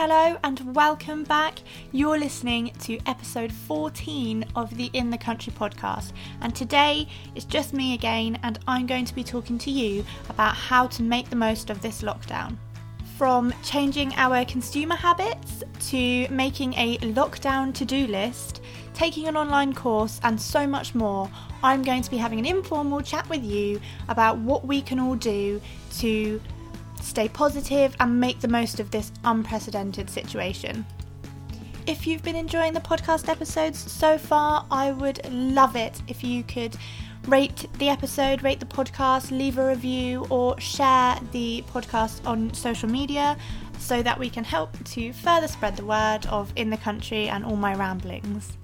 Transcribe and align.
hello, 0.00 0.38
and 0.44 0.76
welcome 0.76 1.24
back. 1.24 1.58
You're 1.90 2.20
listening 2.20 2.70
to 2.82 3.00
episode 3.06 3.50
14 3.50 4.44
of 4.54 4.76
the 4.76 4.90
In 4.92 5.10
the 5.10 5.18
Country 5.18 5.52
podcast, 5.52 6.12
and 6.40 6.54
today 6.54 7.08
it's 7.34 7.44
just 7.44 7.74
me 7.74 7.94
again, 7.94 8.38
and 8.44 8.60
I'm 8.68 8.86
going 8.86 9.06
to 9.06 9.14
be 9.16 9.24
talking 9.24 9.58
to 9.58 9.72
you 9.72 10.04
about 10.28 10.54
how 10.54 10.86
to 10.86 11.02
make 11.02 11.30
the 11.30 11.34
most 11.34 11.68
of 11.68 11.82
this 11.82 12.02
lockdown. 12.02 12.56
From 13.16 13.52
changing 13.64 14.14
our 14.14 14.44
consumer 14.44 14.94
habits 14.94 15.64
to 15.90 16.28
making 16.28 16.74
a 16.74 16.98
lockdown 16.98 17.74
to 17.74 17.84
do 17.84 18.06
list, 18.06 18.62
taking 18.94 19.26
an 19.26 19.36
online 19.36 19.74
course, 19.74 20.20
and 20.22 20.40
so 20.40 20.64
much 20.64 20.94
more, 20.94 21.28
I'm 21.60 21.82
going 21.82 22.02
to 22.02 22.10
be 22.10 22.18
having 22.18 22.38
an 22.38 22.46
informal 22.46 23.00
chat 23.00 23.28
with 23.28 23.42
you 23.42 23.80
about 24.08 24.38
what 24.38 24.64
we 24.64 24.80
can 24.80 25.00
all 25.00 25.16
do 25.16 25.60
to 25.98 26.40
stay 27.02 27.28
positive 27.28 27.94
and 28.00 28.20
make 28.20 28.40
the 28.40 28.48
most 28.48 28.80
of 28.80 28.90
this 28.90 29.12
unprecedented 29.24 30.08
situation. 30.10 30.84
If 31.86 32.06
you've 32.06 32.22
been 32.22 32.36
enjoying 32.36 32.74
the 32.74 32.80
podcast 32.80 33.28
episodes 33.28 33.78
so 33.78 34.18
far, 34.18 34.66
I 34.70 34.92
would 34.92 35.20
love 35.32 35.74
it 35.74 36.02
if 36.06 36.22
you 36.22 36.42
could 36.42 36.76
rate 37.26 37.66
the 37.78 37.88
episode, 37.88 38.42
rate 38.42 38.60
the 38.60 38.66
podcast, 38.66 39.30
leave 39.30 39.58
a 39.58 39.66
review, 39.66 40.26
or 40.28 40.58
share 40.60 41.18
the 41.32 41.64
podcast 41.72 42.26
on 42.26 42.52
social 42.52 42.88
media 42.88 43.36
so 43.78 44.02
that 44.02 44.18
we 44.18 44.28
can 44.28 44.44
help 44.44 44.76
to 44.84 45.12
further 45.12 45.48
spread 45.48 45.76
the 45.76 45.84
word 45.84 46.26
of 46.26 46.52
In 46.56 46.70
the 46.70 46.76
Country 46.76 47.28
and 47.28 47.44
all 47.44 47.56
my 47.56 47.74
ramblings. 47.74 48.56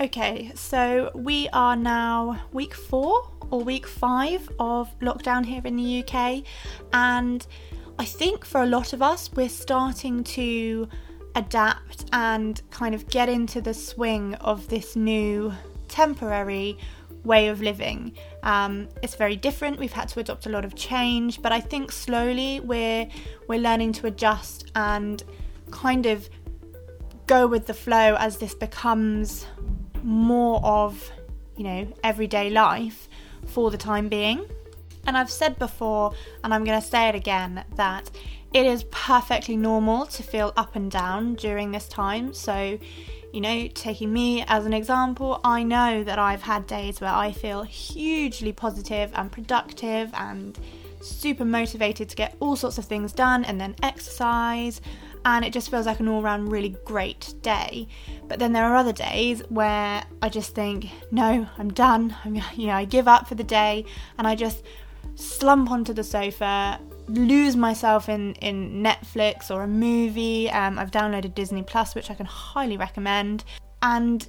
Okay, 0.00 0.52
so 0.54 1.10
we 1.12 1.48
are 1.52 1.74
now 1.74 2.40
week 2.52 2.72
four 2.72 3.32
or 3.50 3.64
week 3.64 3.84
five 3.84 4.48
of 4.60 4.96
lockdown 5.00 5.44
here 5.44 5.62
in 5.64 5.74
the 5.74 6.04
UK, 6.04 6.44
and 6.92 7.44
I 7.98 8.04
think 8.04 8.44
for 8.44 8.62
a 8.62 8.66
lot 8.66 8.92
of 8.92 9.02
us, 9.02 9.28
we're 9.32 9.48
starting 9.48 10.22
to 10.22 10.88
adapt 11.34 12.04
and 12.12 12.62
kind 12.70 12.94
of 12.94 13.08
get 13.08 13.28
into 13.28 13.60
the 13.60 13.74
swing 13.74 14.36
of 14.36 14.68
this 14.68 14.94
new 14.94 15.52
temporary 15.88 16.78
way 17.24 17.48
of 17.48 17.60
living. 17.60 18.12
Um, 18.44 18.88
it's 19.02 19.16
very 19.16 19.34
different. 19.34 19.80
We've 19.80 19.92
had 19.92 20.08
to 20.10 20.20
adopt 20.20 20.46
a 20.46 20.48
lot 20.48 20.64
of 20.64 20.76
change, 20.76 21.42
but 21.42 21.50
I 21.50 21.60
think 21.60 21.90
slowly 21.90 22.60
we're 22.60 23.08
we're 23.48 23.58
learning 23.58 23.94
to 23.94 24.06
adjust 24.06 24.70
and 24.76 25.24
kind 25.72 26.06
of 26.06 26.28
go 27.26 27.48
with 27.48 27.66
the 27.66 27.74
flow 27.74 28.14
as 28.20 28.38
this 28.38 28.54
becomes 28.54 29.44
more 30.04 30.64
of, 30.64 31.10
you 31.56 31.64
know, 31.64 31.92
everyday 32.02 32.50
life 32.50 33.08
for 33.46 33.70
the 33.70 33.78
time 33.78 34.08
being. 34.08 34.44
And 35.06 35.16
I've 35.16 35.30
said 35.30 35.58
before, 35.58 36.12
and 36.44 36.52
I'm 36.52 36.64
going 36.64 36.80
to 36.80 36.86
say 36.86 37.08
it 37.08 37.14
again, 37.14 37.64
that 37.76 38.10
it 38.52 38.66
is 38.66 38.84
perfectly 38.90 39.56
normal 39.56 40.06
to 40.06 40.22
feel 40.22 40.52
up 40.56 40.76
and 40.76 40.90
down 40.90 41.34
during 41.34 41.70
this 41.70 41.88
time. 41.88 42.32
So, 42.32 42.78
you 43.32 43.40
know, 43.40 43.68
taking 43.68 44.12
me 44.12 44.44
as 44.48 44.66
an 44.66 44.72
example, 44.72 45.40
I 45.44 45.62
know 45.62 46.02
that 46.04 46.18
I've 46.18 46.42
had 46.42 46.66
days 46.66 47.00
where 47.00 47.12
I 47.12 47.32
feel 47.32 47.62
hugely 47.62 48.52
positive 48.52 49.10
and 49.14 49.30
productive 49.30 50.10
and 50.14 50.58
super 51.00 51.44
motivated 51.44 52.08
to 52.08 52.16
get 52.16 52.36
all 52.40 52.56
sorts 52.56 52.78
of 52.78 52.84
things 52.84 53.12
done 53.12 53.44
and 53.44 53.60
then 53.60 53.76
exercise 53.82 54.80
and 55.24 55.44
it 55.44 55.52
just 55.52 55.70
feels 55.70 55.86
like 55.86 56.00
an 56.00 56.08
all 56.08 56.22
round 56.22 56.50
really 56.50 56.76
great 56.84 57.34
day. 57.42 57.88
But 58.26 58.38
then 58.38 58.52
there 58.52 58.64
are 58.64 58.76
other 58.76 58.92
days 58.92 59.42
where 59.48 60.02
I 60.22 60.28
just 60.28 60.54
think, 60.54 60.86
no, 61.10 61.48
I'm 61.58 61.72
done. 61.72 62.14
I'm, 62.24 62.34
you 62.34 62.66
know, 62.66 62.74
I 62.74 62.84
give 62.84 63.08
up 63.08 63.28
for 63.28 63.34
the 63.34 63.44
day 63.44 63.84
and 64.18 64.26
I 64.26 64.34
just 64.34 64.64
slump 65.14 65.70
onto 65.70 65.92
the 65.92 66.04
sofa, 66.04 66.80
lose 67.08 67.56
myself 67.56 68.08
in, 68.08 68.34
in 68.34 68.82
Netflix 68.82 69.50
or 69.54 69.62
a 69.62 69.68
movie. 69.68 70.50
Um, 70.50 70.78
I've 70.78 70.90
downloaded 70.90 71.34
Disney 71.34 71.62
Plus, 71.62 71.94
which 71.94 72.10
I 72.10 72.14
can 72.14 72.26
highly 72.26 72.76
recommend. 72.76 73.44
And 73.82 74.28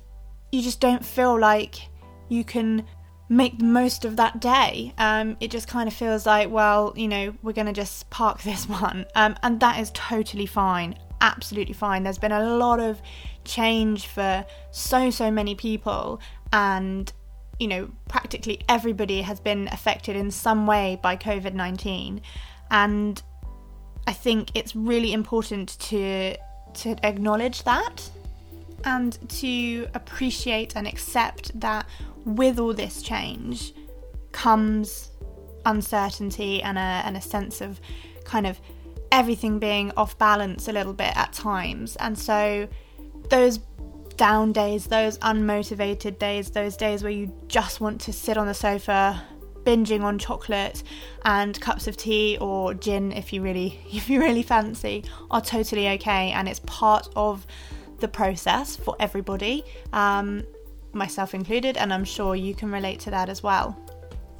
you 0.51 0.61
just 0.61 0.79
don't 0.79 1.05
feel 1.05 1.39
like 1.39 1.89
you 2.29 2.43
can 2.43 2.85
make 3.29 3.59
the 3.59 3.63
most 3.63 4.03
of 4.05 4.15
that 4.17 4.41
day. 4.41 4.93
Um, 4.97 5.37
it 5.39 5.51
just 5.51 5.67
kind 5.67 5.87
of 5.87 5.93
feels 5.93 6.25
like, 6.25 6.49
well, 6.49 6.93
you 6.95 7.07
know, 7.07 7.33
we're 7.43 7.53
going 7.53 7.67
to 7.67 7.73
just 7.73 8.09
park 8.09 8.41
this 8.43 8.67
one. 8.67 9.05
Um, 9.15 9.37
and 9.43 9.59
that 9.59 9.79
is 9.79 9.91
totally 9.93 10.47
fine, 10.47 10.97
absolutely 11.21 11.75
fine. 11.75 12.03
There's 12.03 12.17
been 12.17 12.31
a 12.31 12.55
lot 12.55 12.79
of 12.79 13.01
change 13.45 14.07
for 14.07 14.45
so, 14.71 15.11
so 15.11 15.29
many 15.29 15.55
people. 15.55 16.19
And, 16.51 17.11
you 17.59 17.67
know, 17.67 17.89
practically 18.07 18.61
everybody 18.67 19.21
has 19.21 19.39
been 19.39 19.67
affected 19.71 20.15
in 20.15 20.31
some 20.31 20.65
way 20.65 20.99
by 21.01 21.15
COVID 21.15 21.53
19. 21.53 22.21
And 22.71 23.21
I 24.07 24.13
think 24.13 24.49
it's 24.55 24.75
really 24.75 25.13
important 25.13 25.77
to 25.79 26.35
to 26.75 26.95
acknowledge 27.03 27.63
that 27.63 28.09
and 28.85 29.17
to 29.29 29.87
appreciate 29.93 30.75
and 30.75 30.87
accept 30.87 31.59
that 31.59 31.85
with 32.25 32.59
all 32.59 32.73
this 32.73 33.01
change 33.01 33.73
comes 34.31 35.11
uncertainty 35.65 36.61
and 36.61 36.77
a, 36.77 37.01
and 37.05 37.17
a 37.17 37.21
sense 37.21 37.61
of 37.61 37.79
kind 38.23 38.47
of 38.47 38.59
everything 39.11 39.59
being 39.59 39.91
off 39.97 40.17
balance 40.17 40.67
a 40.67 40.71
little 40.71 40.93
bit 40.93 41.15
at 41.15 41.33
times. 41.33 41.95
And 41.97 42.17
so 42.17 42.67
those 43.29 43.59
down 44.17 44.51
days, 44.51 44.87
those 44.87 45.17
unmotivated 45.19 46.19
days, 46.19 46.51
those 46.51 46.75
days 46.75 47.03
where 47.03 47.11
you 47.11 47.33
just 47.47 47.81
want 47.81 48.01
to 48.01 48.13
sit 48.13 48.37
on 48.37 48.47
the 48.47 48.53
sofa 48.53 49.21
binging 49.63 50.01
on 50.01 50.17
chocolate 50.17 50.83
and 51.25 51.59
cups 51.59 51.87
of 51.87 51.97
tea 51.97 52.37
or 52.39 52.73
gin 52.73 53.11
if 53.11 53.33
you 53.33 53.41
really 53.41 53.79
if 53.91 54.09
you 54.09 54.19
really 54.19 54.41
fancy 54.41 55.03
are 55.31 55.41
totally 55.41 55.89
okay 55.89 56.31
and 56.31 56.47
it's 56.47 56.61
part 56.61 57.07
of 57.15 57.45
the 57.99 58.07
process 58.07 58.77
for 58.77 58.95
everybody 58.99 59.63
um, 59.91 60.43
myself 60.93 61.33
included, 61.33 61.77
and 61.77 61.93
I'm 61.93 62.05
sure 62.05 62.35
you 62.35 62.53
can 62.53 62.71
relate 62.71 62.99
to 63.01 63.11
that 63.11 63.29
as 63.29 63.43
well. 63.43 63.77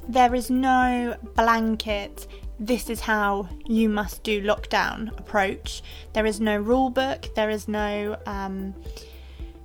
There 0.08 0.34
is 0.34 0.50
no 0.50 1.16
blanket, 1.36 2.26
this 2.58 2.90
is 2.90 3.00
how 3.00 3.48
you 3.66 3.88
must 3.88 4.22
do 4.22 4.42
lockdown 4.42 5.18
approach. 5.18 5.82
There 6.12 6.26
is 6.26 6.40
no 6.40 6.56
rule 6.56 6.90
book, 6.90 7.34
there 7.34 7.50
is 7.50 7.68
no, 7.68 8.16
um, 8.26 8.74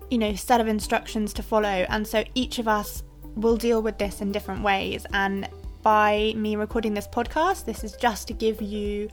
you 0.10 0.18
know, 0.18 0.36
set 0.36 0.62
of 0.62 0.68
instructions 0.68 1.34
to 1.34 1.44
follow, 1.44 1.86
and 1.90 2.08
so 2.08 2.24
each 2.36 2.60
of 2.60 2.68
us 2.68 3.04
will 3.36 3.58
deal 3.58 3.82
with 3.82 3.98
this 3.98 4.22
in 4.22 4.32
different 4.32 4.64
ways. 4.64 5.06
And 5.12 5.50
by 5.82 6.34
me 6.36 6.56
recording 6.56 6.94
this 6.94 7.08
podcast, 7.08 7.66
this 7.66 7.84
is 7.84 7.94
just 7.94 8.28
to 8.28 8.34
give 8.34 8.62
you 8.62 9.10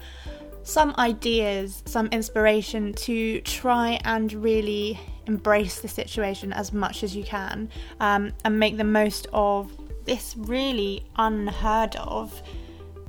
some 0.63 0.95
ideas, 0.97 1.83
some 1.87 2.07
inspiration 2.09 2.93
to 2.93 3.41
try 3.41 3.99
and 4.05 4.33
really 4.33 4.99
embrace 5.27 5.81
the 5.81 5.89
situation 5.89 6.53
as 6.53 6.73
much 6.73 7.03
as 7.03 7.15
you 7.15 7.25
can 7.25 7.69
um, 8.01 8.33
and 8.45 8.59
make 8.59 8.77
the 8.77 8.85
most 8.85 9.27
of 9.33 9.71
this 10.05 10.35
really 10.37 11.05
unheard 11.17 11.95
of 11.97 12.43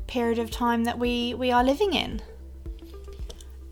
period 0.07 0.39
of 0.39 0.51
time 0.51 0.83
that 0.83 0.99
we, 0.99 1.33
we 1.33 1.51
are 1.51 1.63
living 1.63 1.93
in. 1.93 2.21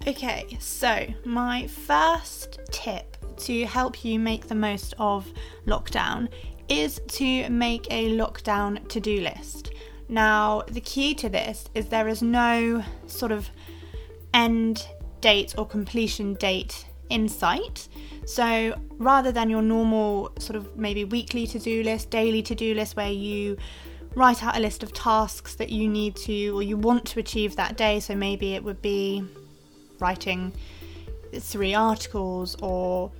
Okay, 0.07 0.57
so 0.59 1.05
my 1.25 1.67
first 1.67 2.59
tip 2.71 3.17
to 3.37 3.65
help 3.65 4.03
you 4.03 4.17
make 4.17 4.47
the 4.47 4.55
most 4.55 4.95
of 4.97 5.31
lockdown 5.67 6.27
is 6.67 6.99
to 7.07 7.49
make 7.49 7.85
a 7.91 8.09
lockdown 8.17 8.87
to 8.87 8.99
do 8.99 9.21
list. 9.21 9.71
Now, 10.09 10.63
the 10.67 10.81
key 10.81 11.13
to 11.15 11.29
this 11.29 11.65
is 11.75 11.87
there 11.87 12.07
is 12.07 12.21
no 12.21 12.83
sort 13.05 13.31
of 13.31 13.49
end 14.33 14.87
date 15.21 15.53
or 15.57 15.67
completion 15.67 16.33
date 16.35 16.85
in 17.11 17.27
sight. 17.27 17.87
So 18.25 18.79
rather 18.97 19.31
than 19.31 19.49
your 19.49 19.61
normal 19.61 20.31
sort 20.39 20.55
of 20.55 20.77
maybe 20.77 21.05
weekly 21.05 21.45
to 21.47 21.59
do 21.59 21.83
list, 21.83 22.09
daily 22.09 22.41
to 22.43 22.55
do 22.55 22.73
list 22.73 22.95
where 22.95 23.11
you 23.11 23.57
write 24.15 24.43
out 24.43 24.57
a 24.57 24.59
list 24.59 24.83
of 24.83 24.93
tasks 24.93 25.55
that 25.55 25.69
you 25.69 25.87
need 25.87 26.15
to 26.15 26.49
or 26.57 26.63
you 26.63 26.77
want 26.77 27.05
to 27.05 27.19
achieve 27.19 27.55
that 27.55 27.77
day, 27.77 27.99
so 27.99 28.15
maybe 28.15 28.53
it 28.53 28.63
would 28.63 28.81
be 28.81 29.23
writing 29.99 30.51
three 31.39 31.73
articles 31.73 32.55
or 32.61 33.11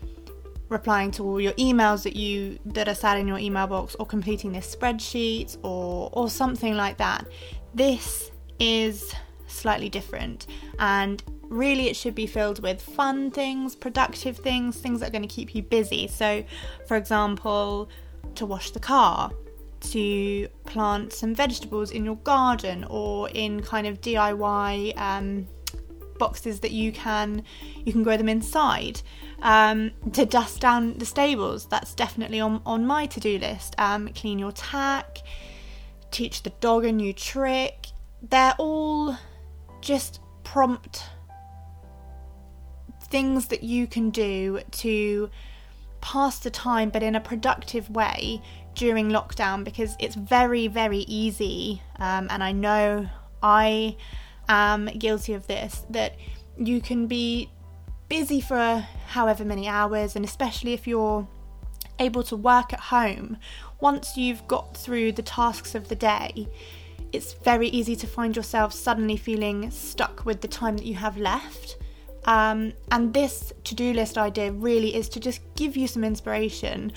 replying 0.70 1.12
to 1.12 1.24
all 1.24 1.40
your 1.40 1.54
emails 1.54 2.04
that 2.04 2.16
you 2.16 2.58
that 2.66 2.88
are 2.88 2.96
sat 2.96 3.18
in 3.18 3.28
your 3.28 3.38
email 3.38 3.68
box 3.68 3.96
or 4.00 4.06
completing 4.06 4.52
this 4.52 4.74
spreadsheet 4.74 5.58
or 5.64 6.10
or 6.14 6.30
something 6.30 6.76
like 6.76 6.98
that. 6.98 7.26
This 7.74 8.32
is 8.60 9.14
slightly 9.48 9.90
different 9.90 10.48
and 10.80 11.22
really 11.52 11.90
it 11.90 11.96
should 11.96 12.16
be 12.16 12.26
filled 12.26 12.64
with 12.64 12.82
fun 12.82 13.30
things, 13.30 13.76
productive 13.76 14.38
things, 14.38 14.78
things 14.78 15.02
that 15.02 15.10
are 15.10 15.12
going 15.12 15.28
to 15.28 15.28
keep 15.28 15.54
you 15.54 15.62
busy. 15.62 16.08
So, 16.08 16.44
for 16.88 16.96
example, 16.96 17.90
to 18.36 18.46
wash 18.46 18.72
the 18.72 18.80
car, 18.80 19.32
to 19.82 20.48
plant 20.66 21.12
some 21.12 21.36
vegetables 21.36 21.92
in 21.92 22.06
your 22.06 22.16
garden 22.18 22.86
or 22.90 23.30
in 23.30 23.62
kind 23.62 23.86
of 23.86 24.00
DIY 24.00 24.98
um, 24.98 25.48
boxes 26.18 26.60
that 26.60 26.72
you 26.72 26.92
can 26.92 27.44
you 27.84 27.92
can 27.92 28.04
grow 28.04 28.16
them 28.16 28.30
inside. 28.30 29.02
Um, 29.42 29.92
to 30.14 30.26
dust 30.26 30.62
down 30.62 31.00
the 31.00 31.06
stables, 31.06 31.66
that's 31.66 31.94
definitely 31.94 32.40
on 32.40 32.62
on 32.66 32.86
my 32.86 33.08
to 33.08 33.20
do 33.20 33.40
list. 33.40 33.76
Um, 33.78 34.08
clean 34.10 34.40
your 34.40 34.54
tack, 34.54 35.18
teach 36.12 36.44
the 36.44 36.52
dog 36.62 36.86
a 36.86 36.92
new 36.92 37.12
trick. 37.12 37.88
They're 38.22 38.56
all 38.58 39.18
just 39.82 40.22
prompt 40.44 41.06
things 43.12 43.48
that 43.48 43.62
you 43.62 43.86
can 43.86 44.10
do 44.10 44.62
to 44.72 45.30
pass 46.00 46.40
the 46.40 46.50
time 46.50 46.90
but 46.90 47.04
in 47.04 47.16
a 47.16 47.22
productive 47.22 47.90
way 47.90 48.42
during 48.74 49.10
lockdown 49.10 49.64
because 49.64 49.96
it's 50.00 50.16
very, 50.16 50.68
very 50.68 51.00
easy. 51.00 51.82
Um, 52.00 52.28
and 52.32 52.44
I 52.44 52.52
know 52.52 53.08
I 53.44 53.98
am 54.50 54.86
guilty 54.86 55.34
of 55.34 55.46
this 55.48 55.86
that 55.90 56.16
you 56.58 56.82
can 56.82 57.08
be 57.08 57.50
busy 58.10 58.42
for 58.42 58.86
however 59.08 59.46
many 59.46 59.68
hours, 59.68 60.16
and 60.16 60.26
especially 60.26 60.74
if 60.74 60.88
you're 60.88 61.28
able 62.00 62.24
to 62.24 62.36
work 62.36 62.74
at 62.74 62.80
home, 62.80 63.38
once 63.80 64.18
you've 64.18 64.46
got 64.48 64.76
through 64.76 65.12
the 65.14 65.22
tasks 65.22 65.76
of 65.76 65.88
the 65.88 65.96
day, 65.96 66.48
it's 67.12 67.34
very 67.34 67.68
easy 67.70 67.96
to 67.96 68.08
find 68.08 68.36
yourself 68.36 68.74
suddenly 68.74 69.18
feeling 69.18 69.70
stuck 69.72 70.26
with 70.26 70.42
the 70.42 70.48
time 70.48 70.78
that 70.78 70.86
you 70.86 70.96
have 70.96 71.18
left. 71.18 71.78
Um, 72.26 72.74
and 72.92 73.14
this 73.14 73.52
to 73.64 73.76
do 73.76 73.94
list 73.94 74.18
idea 74.18 74.52
really 74.52 74.96
is 74.96 75.10
to 75.10 75.20
just 75.20 75.42
give 75.56 75.76
you 75.76 75.88
some 75.88 76.04
inspiration 76.04 76.92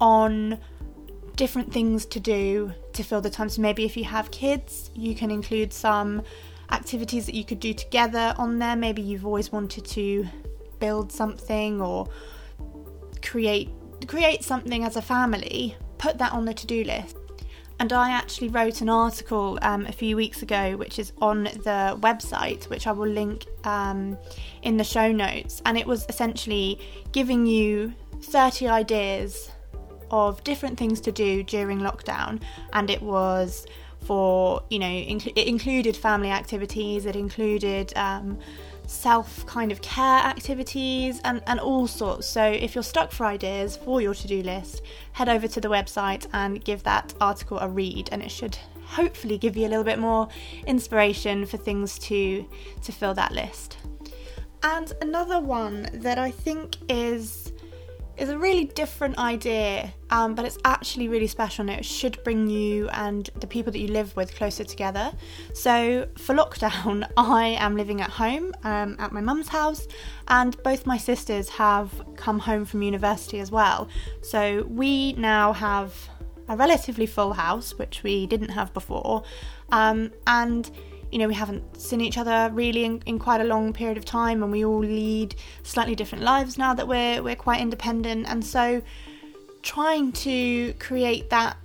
on 0.00 0.58
different 1.36 1.72
things 1.72 2.04
to 2.06 2.20
do 2.20 2.72
to 2.92 3.02
fill 3.02 3.20
the 3.20 3.30
time. 3.30 3.48
So 3.48 3.62
maybe 3.62 3.84
if 3.84 3.96
you 3.96 4.04
have 4.04 4.30
kids, 4.30 4.90
you 4.94 5.14
can 5.14 5.30
include 5.30 5.72
some 5.72 6.22
activities 6.70 7.26
that 7.26 7.34
you 7.34 7.44
could 7.44 7.60
do 7.60 7.72
together 7.72 8.34
on 8.38 8.58
there. 8.58 8.76
Maybe 8.76 9.02
you've 9.02 9.26
always 9.26 9.50
wanted 9.50 9.84
to 9.86 10.26
build 10.78 11.10
something 11.12 11.80
or 11.80 12.08
create 13.22 13.70
create 14.06 14.44
something 14.44 14.84
as 14.84 14.96
a 14.96 15.02
family. 15.02 15.76
Put 15.98 16.18
that 16.18 16.32
on 16.32 16.44
the 16.44 16.54
to-do 16.54 16.84
list. 16.84 17.17
And 17.80 17.92
I 17.92 18.10
actually 18.10 18.48
wrote 18.48 18.80
an 18.80 18.88
article 18.88 19.58
um, 19.62 19.86
a 19.86 19.92
few 19.92 20.16
weeks 20.16 20.42
ago, 20.42 20.76
which 20.76 20.98
is 20.98 21.12
on 21.20 21.44
the 21.44 21.96
website, 22.00 22.68
which 22.68 22.88
I 22.88 22.92
will 22.92 23.08
link 23.08 23.46
um, 23.64 24.18
in 24.62 24.76
the 24.76 24.84
show 24.84 25.12
notes. 25.12 25.62
And 25.64 25.78
it 25.78 25.86
was 25.86 26.04
essentially 26.08 26.80
giving 27.12 27.46
you 27.46 27.94
30 28.22 28.66
ideas 28.66 29.50
of 30.10 30.42
different 30.42 30.78
things 30.78 31.00
to 31.02 31.12
do 31.12 31.42
during 31.42 31.78
lockdown, 31.78 32.40
and 32.72 32.90
it 32.90 33.02
was 33.02 33.66
for 34.00 34.62
you 34.70 34.78
know 34.78 34.86
inc- 34.86 35.32
it 35.36 35.46
included 35.46 35.96
family 35.96 36.30
activities, 36.30 37.06
it 37.06 37.16
included 37.16 37.92
um, 37.96 38.38
self 38.88 39.44
kind 39.46 39.70
of 39.70 39.80
care 39.82 40.18
activities 40.20 41.20
and, 41.24 41.42
and 41.46 41.60
all 41.60 41.86
sorts. 41.86 42.26
So 42.26 42.42
if 42.42 42.74
you're 42.74 42.82
stuck 42.82 43.12
for 43.12 43.26
ideas 43.26 43.76
for 43.76 44.00
your 44.00 44.14
to 44.14 44.26
do 44.26 44.42
list, 44.42 44.82
head 45.12 45.28
over 45.28 45.46
to 45.46 45.60
the 45.60 45.68
website 45.68 46.26
and 46.32 46.64
give 46.64 46.82
that 46.84 47.14
article 47.20 47.58
a 47.60 47.68
read, 47.68 48.08
and 48.10 48.22
it 48.22 48.30
should 48.30 48.58
hopefully 48.84 49.36
give 49.38 49.56
you 49.56 49.66
a 49.66 49.68
little 49.68 49.84
bit 49.84 49.98
more 49.98 50.28
inspiration 50.66 51.44
for 51.46 51.58
things 51.58 51.98
to 51.98 52.44
to 52.82 52.92
fill 52.92 53.14
that 53.14 53.32
list. 53.32 53.76
And 54.62 54.92
another 55.00 55.38
one 55.38 55.88
that 55.92 56.18
I 56.18 56.30
think 56.30 56.76
is 56.88 57.47
is 58.18 58.28
a 58.28 58.38
really 58.38 58.64
different 58.64 59.16
idea, 59.16 59.94
um, 60.10 60.34
but 60.34 60.44
it's 60.44 60.58
actually 60.64 61.08
really 61.08 61.28
special 61.28 61.68
and 61.68 61.78
it 61.78 61.84
should 61.84 62.22
bring 62.24 62.48
you 62.48 62.88
and 62.90 63.30
the 63.36 63.46
people 63.46 63.72
that 63.72 63.78
you 63.78 63.88
live 63.88 64.14
with 64.16 64.34
closer 64.34 64.64
together. 64.64 65.12
So, 65.54 66.08
for 66.16 66.34
lockdown, 66.34 67.08
I 67.16 67.56
am 67.60 67.76
living 67.76 68.00
at 68.00 68.10
home 68.10 68.52
um, 68.64 68.96
at 68.98 69.12
my 69.12 69.20
mum's 69.20 69.48
house, 69.48 69.86
and 70.26 70.60
both 70.64 70.84
my 70.84 70.98
sisters 70.98 71.48
have 71.50 71.90
come 72.16 72.40
home 72.40 72.64
from 72.64 72.82
university 72.82 73.38
as 73.38 73.50
well. 73.50 73.88
So, 74.22 74.64
we 74.68 75.12
now 75.12 75.52
have 75.52 75.94
a 76.48 76.56
relatively 76.56 77.06
full 77.06 77.34
house, 77.34 77.78
which 77.78 78.02
we 78.02 78.26
didn't 78.26 78.50
have 78.50 78.74
before, 78.74 79.22
um, 79.70 80.10
and 80.26 80.70
you 81.10 81.18
know, 81.18 81.28
we 81.28 81.34
haven't 81.34 81.80
seen 81.80 82.00
each 82.00 82.18
other 82.18 82.50
really 82.52 82.84
in, 82.84 83.02
in, 83.06 83.18
quite 83.18 83.40
a 83.40 83.44
long 83.44 83.72
period 83.72 83.96
of 83.96 84.04
time, 84.04 84.42
and 84.42 84.52
we 84.52 84.64
all 84.64 84.80
lead 84.80 85.34
slightly 85.62 85.94
different 85.94 86.24
lives 86.24 86.58
now 86.58 86.74
that 86.74 86.86
we're 86.86 87.22
we're 87.22 87.36
quite 87.36 87.60
independent. 87.60 88.26
And 88.28 88.44
so, 88.44 88.82
trying 89.62 90.12
to 90.12 90.74
create 90.74 91.30
that 91.30 91.56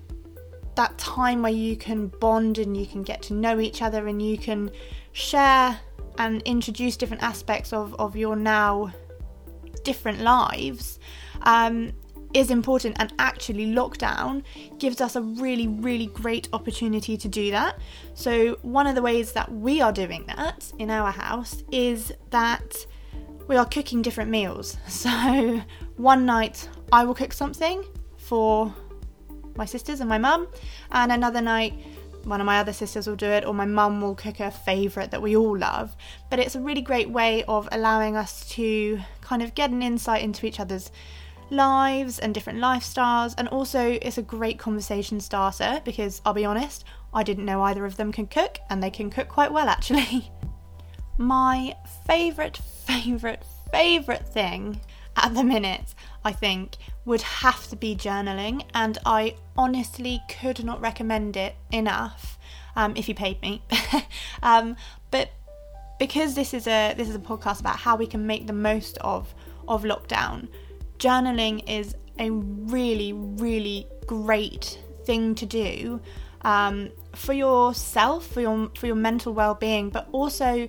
that 0.76 0.98
time 0.98 1.42
where 1.42 1.52
you 1.52 1.76
can 1.76 2.08
bond 2.08 2.58
and 2.58 2.76
you 2.76 2.86
can 2.86 3.04
get 3.04 3.22
to 3.24 3.34
know 3.34 3.60
each 3.60 3.82
other 3.82 4.08
and 4.08 4.22
you 4.22 4.38
can 4.38 4.72
share 5.12 5.80
and 6.18 6.42
introduce 6.44 6.98
different 6.98 7.22
aspects 7.22 7.74
of 7.74 7.94
of 8.00 8.16
your 8.16 8.36
now 8.36 8.92
different 9.84 10.22
lives 10.22 11.00
um, 11.44 11.92
is 12.34 12.50
important 12.50 12.96
and 13.00 13.14
actually 13.20 13.66
lockdown 13.66 14.44
gives 14.80 15.02
us 15.02 15.16
a 15.16 15.22
really 15.22 15.68
really 15.68 16.08
great 16.08 16.50
opportunity 16.54 17.16
to 17.18 17.28
do 17.28 17.52
that 17.52 17.78
so 18.14 18.58
one 18.62 18.88
of 18.88 18.96
the 18.96 19.02
ways 19.02 19.34
that 19.34 19.52
we 19.52 19.82
are 19.82 19.92
doing 19.92 20.26
that 20.28 20.72
in 20.80 20.90
our 20.90 21.12
house 21.12 21.64
is 21.72 22.12
that 22.30 22.86
we 23.48 23.56
are 23.56 23.66
cooking 23.66 24.02
different 24.02 24.30
meals 24.30 24.78
so 24.88 25.62
one 25.98 26.26
night 26.26 26.68
i 26.92 27.04
will 27.04 27.14
cook 27.14 27.34
something 27.34 27.84
for 28.18 28.74
my 29.56 29.66
sisters 29.66 30.00
and 30.00 30.10
my 30.10 30.18
mum 30.18 30.48
and 30.92 31.12
another 31.12 31.42
night 31.42 31.74
one 32.26 32.40
of 32.40 32.46
my 32.46 32.60
other 32.60 32.74
sisters 32.74 33.08
will 33.08 33.16
do 33.16 33.26
it, 33.26 33.46
or 33.46 33.54
my 33.54 33.66
mum 33.66 34.02
will 34.02 34.16
cook 34.16 34.40
a 34.40 34.50
favourite 34.50 35.12
that 35.12 35.22
we 35.22 35.36
all 35.36 35.58
love. 35.58 35.96
But 36.30 36.40
it's 36.40 36.56
a 36.56 36.60
really 36.60 36.82
great 36.82 37.10
way 37.10 37.44
of 37.44 37.68
allowing 37.72 38.16
us 38.16 38.48
to 38.52 39.00
kind 39.22 39.42
of 39.42 39.56
get 39.56 39.72
an 39.72 39.84
insight 39.84 40.24
into 40.24 40.46
each 40.46 40.60
other's 40.60 40.92
lives 41.54 42.20
and 42.20 42.34
different 42.34 42.60
lifestyles, 42.60 43.34
and 43.38 43.48
also 43.48 43.98
it's 44.02 44.18
a 44.18 44.24
great 44.24 44.60
conversation 44.60 45.20
starter 45.20 45.82
because 45.86 46.22
I'll 46.26 46.34
be 46.34 46.46
honest, 46.46 46.84
I 47.14 47.24
didn't 47.24 47.46
know 47.46 47.62
either 47.64 47.86
of 47.86 47.98
them 47.98 48.12
can 48.12 48.28
cook, 48.28 48.60
and 48.70 48.82
they 48.82 48.90
can 48.90 49.10
cook 49.10 49.30
quite 49.30 49.52
well 49.52 49.70
actually. 49.70 50.32
My 51.18 51.76
favourite, 52.08 52.58
favourite, 52.58 53.44
favourite 53.72 54.28
thing 54.28 54.82
at 55.16 55.34
the 55.36 55.44
minute, 55.44 55.94
I 56.26 56.32
think, 56.32 56.78
would 57.06 57.22
have 57.22 57.68
to 57.70 57.76
be 57.76 57.96
journaling, 57.96 58.66
and 58.74 58.98
I 59.06 59.36
honestly 59.56 60.22
could 60.28 60.64
not 60.64 60.82
recommend 60.82 61.38
it 61.38 61.56
enough 61.72 62.40
um, 62.76 62.94
if 62.96 63.08
you 63.08 63.16
paid 63.16 63.42
me. 63.42 63.62
um, 64.44 64.76
but 65.12 65.32
because 66.00 66.36
this 66.36 66.54
is 66.54 66.68
a 66.68 66.94
this 66.96 67.08
is 67.08 67.16
a 67.16 67.20
podcast 67.20 67.60
about 67.60 67.78
how 67.78 67.96
we 67.96 68.08
can 68.08 68.26
make 68.26 68.48
the 68.48 68.54
most 68.54 68.98
of 69.00 69.34
of 69.68 69.84
lockdown, 69.84 70.48
journaling 71.04 71.70
is 71.70 71.96
a 72.18 72.30
really, 72.32 73.12
really 73.14 73.88
great 74.06 74.80
thing 75.06 75.36
to 75.36 75.46
do 75.46 76.00
um, 76.44 76.90
for 77.16 77.34
yourself, 77.34 78.28
for 78.28 78.42
your 78.42 78.70
for 78.78 78.88
your 78.88 78.96
mental 78.96 79.34
well-being, 79.34 79.90
but 79.90 80.08
also 80.12 80.68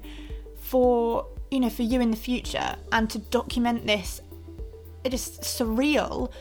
for 0.59 1.27
you 1.51 1.61
know 1.61 1.71
for 1.71 1.83
you 1.83 2.01
in 2.01 2.11
the 2.11 2.17
future, 2.17 2.77
and 2.93 3.09
to 3.11 3.19
document 3.19 3.87
this. 3.87 4.21
It 5.05 5.13
is 5.13 5.39
surreal 5.43 6.33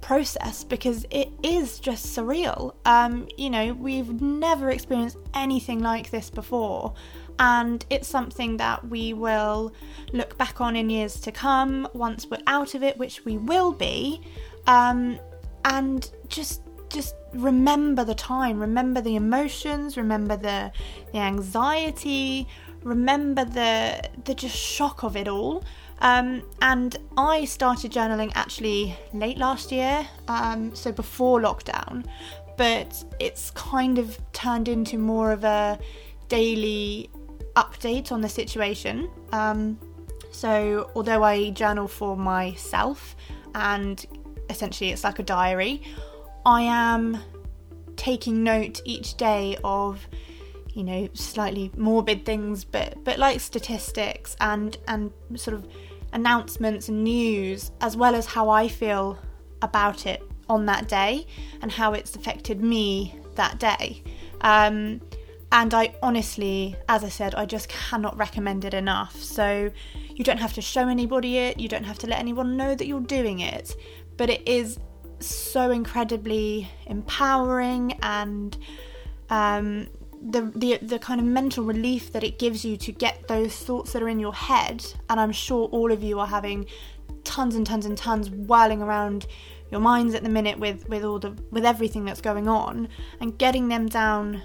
process 0.00 0.64
because 0.64 1.04
it 1.10 1.28
is 1.42 1.78
just 1.78 2.16
surreal. 2.16 2.74
Um, 2.86 3.28
you 3.36 3.50
know, 3.50 3.74
we've 3.74 4.22
never 4.22 4.70
experienced 4.70 5.18
anything 5.34 5.80
like 5.80 6.10
this 6.10 6.30
before, 6.30 6.94
and 7.38 7.84
it's 7.90 8.08
something 8.08 8.56
that 8.56 8.86
we 8.88 9.12
will 9.12 9.72
look 10.12 10.36
back 10.38 10.60
on 10.60 10.76
in 10.76 10.90
years 10.90 11.20
to 11.20 11.32
come 11.32 11.88
once 11.92 12.26
we're 12.30 12.38
out 12.46 12.74
of 12.74 12.82
it, 12.82 12.98
which 12.98 13.24
we 13.24 13.36
will 13.36 13.72
be, 13.72 14.20
um, 14.66 15.18
and 15.64 16.10
just 16.28 16.62
just 16.88 17.14
remember 17.34 18.02
the 18.02 18.14
time, 18.14 18.58
remember 18.58 19.00
the 19.00 19.16
emotions, 19.16 19.96
remember 19.96 20.36
the 20.36 20.72
the 21.12 21.18
anxiety, 21.18 22.46
remember 22.82 23.44
the 23.44 24.02
the 24.24 24.34
just 24.34 24.56
shock 24.56 25.02
of 25.02 25.16
it 25.16 25.28
all. 25.28 25.64
Um, 26.00 26.42
and 26.62 26.96
I 27.16 27.44
started 27.44 27.90
journaling 27.92 28.30
actually 28.34 28.96
late 29.12 29.36
last 29.36 29.72
year, 29.72 30.06
um, 30.28 30.74
so 30.74 30.92
before 30.92 31.40
lockdown, 31.40 32.06
but 32.56 33.04
it's 33.18 33.50
kind 33.50 33.98
of 33.98 34.16
turned 34.32 34.68
into 34.68 34.96
more 34.96 35.32
of 35.32 35.42
a 35.42 35.78
daily 36.28 37.10
update 37.58 38.12
on 38.12 38.20
the 38.20 38.28
situation. 38.28 39.10
Um, 39.32 39.78
so, 40.30 40.90
although 40.94 41.22
I 41.24 41.50
journal 41.50 41.88
for 41.88 42.16
myself 42.16 43.16
and 43.54 44.04
essentially 44.48 44.90
it's 44.90 45.04
like 45.04 45.18
a 45.18 45.22
diary, 45.22 45.82
I 46.46 46.62
am 46.62 47.18
taking 47.96 48.44
note 48.44 48.80
each 48.84 49.16
day 49.16 49.56
of 49.64 50.06
you 50.72 50.84
know 50.84 51.08
slightly 51.12 51.72
morbid 51.76 52.24
things 52.24 52.64
but 52.64 53.02
but 53.02 53.18
like 53.18 53.40
statistics 53.40 54.36
and 54.40 54.76
and 54.86 55.10
sort 55.34 55.54
of 55.56 55.66
announcements 56.12 56.88
and 56.88 57.02
news 57.02 57.72
as 57.80 57.96
well 57.96 58.14
as 58.14 58.24
how 58.24 58.48
I 58.48 58.68
feel 58.68 59.18
about 59.60 60.06
it 60.06 60.22
on 60.48 60.66
that 60.66 60.88
day 60.88 61.26
and 61.60 61.72
how 61.72 61.92
it's 61.94 62.14
affected 62.14 62.62
me 62.62 63.18
that 63.34 63.58
day 63.58 64.04
um, 64.42 65.00
and 65.50 65.72
I 65.72 65.94
honestly, 66.02 66.76
as 66.88 67.04
I 67.04 67.08
said, 67.08 67.34
I 67.34 67.46
just 67.46 67.68
cannot 67.68 68.16
recommend 68.18 68.64
it 68.64 68.74
enough. 68.74 69.16
So 69.16 69.70
you 70.14 70.24
don't 70.24 70.38
have 70.38 70.52
to 70.54 70.60
show 70.60 70.88
anybody 70.88 71.38
it, 71.38 71.58
you 71.58 71.68
don't 71.68 71.84
have 71.84 71.98
to 72.00 72.06
let 72.06 72.18
anyone 72.18 72.56
know 72.56 72.74
that 72.74 72.86
you're 72.86 73.00
doing 73.00 73.40
it, 73.40 73.74
but 74.16 74.28
it 74.28 74.46
is 74.46 74.78
so 75.20 75.70
incredibly 75.70 76.70
empowering 76.86 77.98
and 78.02 78.56
um, 79.30 79.88
the, 80.30 80.52
the 80.56 80.78
the 80.78 80.98
kind 80.98 81.20
of 81.20 81.26
mental 81.26 81.64
relief 81.64 82.12
that 82.12 82.24
it 82.24 82.38
gives 82.38 82.64
you 82.64 82.76
to 82.76 82.92
get 82.92 83.28
those 83.28 83.56
thoughts 83.56 83.92
that 83.92 84.02
are 84.02 84.08
in 84.08 84.18
your 84.18 84.34
head. 84.34 84.84
And 85.08 85.20
i'm 85.20 85.32
sure 85.32 85.68
all 85.68 85.92
of 85.92 86.02
you 86.02 86.18
are 86.18 86.26
having 86.26 86.66
tons 87.24 87.54
and 87.54 87.66
tons 87.66 87.86
and 87.86 87.96
tons 87.96 88.30
whirling 88.30 88.82
around 88.82 89.26
your 89.70 89.80
minds 89.80 90.14
at 90.14 90.22
the 90.22 90.28
minute 90.28 90.58
with 90.58 90.88
with 90.88 91.04
all 91.04 91.18
the 91.18 91.36
with 91.50 91.64
everything 91.64 92.04
that's 92.04 92.20
going 92.20 92.48
on 92.48 92.88
and 93.20 93.38
getting 93.38 93.68
them 93.68 93.86
down 93.86 94.42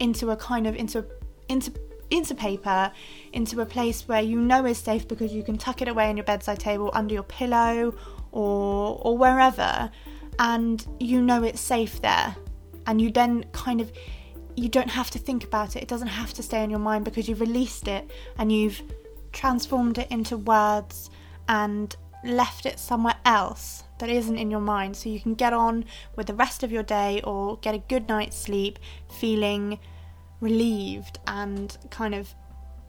into 0.00 0.30
a 0.30 0.36
kind 0.36 0.66
of 0.66 0.74
into 0.74 1.04
into 1.48 1.72
into 2.10 2.34
paper 2.34 2.90
into 3.32 3.60
a 3.60 3.66
place 3.66 4.08
where 4.08 4.20
you 4.20 4.40
know 4.40 4.64
is 4.66 4.78
safe 4.78 5.06
because 5.06 5.32
you 5.32 5.44
can 5.44 5.56
tuck 5.56 5.80
it 5.80 5.86
away 5.86 6.08
on 6.08 6.16
your 6.16 6.24
bedside 6.24 6.58
table 6.58 6.90
under 6.92 7.14
your 7.14 7.22
pillow 7.22 7.94
or 8.32 8.98
or 9.02 9.16
wherever 9.16 9.90
and 10.40 10.86
you 10.98 11.22
know 11.22 11.44
it's 11.44 11.60
safe 11.60 12.00
there 12.00 12.34
and 12.86 13.00
you 13.00 13.10
then 13.12 13.44
kind 13.52 13.80
of 13.80 13.92
you 14.56 14.68
don't 14.68 14.90
have 14.90 15.10
to 15.10 15.18
think 15.18 15.44
about 15.44 15.76
it. 15.76 15.82
It 15.82 15.88
doesn't 15.88 16.08
have 16.08 16.34
to 16.34 16.42
stay 16.42 16.62
in 16.62 16.70
your 16.70 16.80
mind 16.80 17.04
because 17.04 17.28
you've 17.28 17.40
released 17.40 17.88
it 17.88 18.10
and 18.36 18.52
you've 18.52 18.82
transformed 19.32 19.98
it 19.98 20.10
into 20.10 20.36
words 20.36 21.10
and 21.48 21.96
left 22.24 22.66
it 22.66 22.78
somewhere 22.78 23.14
else 23.24 23.84
that 23.98 24.10
isn't 24.10 24.36
in 24.36 24.50
your 24.50 24.60
mind 24.60 24.96
so 24.96 25.08
you 25.08 25.20
can 25.20 25.34
get 25.34 25.52
on 25.52 25.84
with 26.16 26.26
the 26.26 26.34
rest 26.34 26.62
of 26.62 26.70
your 26.70 26.82
day 26.82 27.20
or 27.24 27.56
get 27.58 27.74
a 27.74 27.78
good 27.78 28.08
night's 28.08 28.36
sleep 28.36 28.78
feeling 29.08 29.78
relieved 30.40 31.18
and 31.26 31.76
kind 31.90 32.14
of 32.14 32.34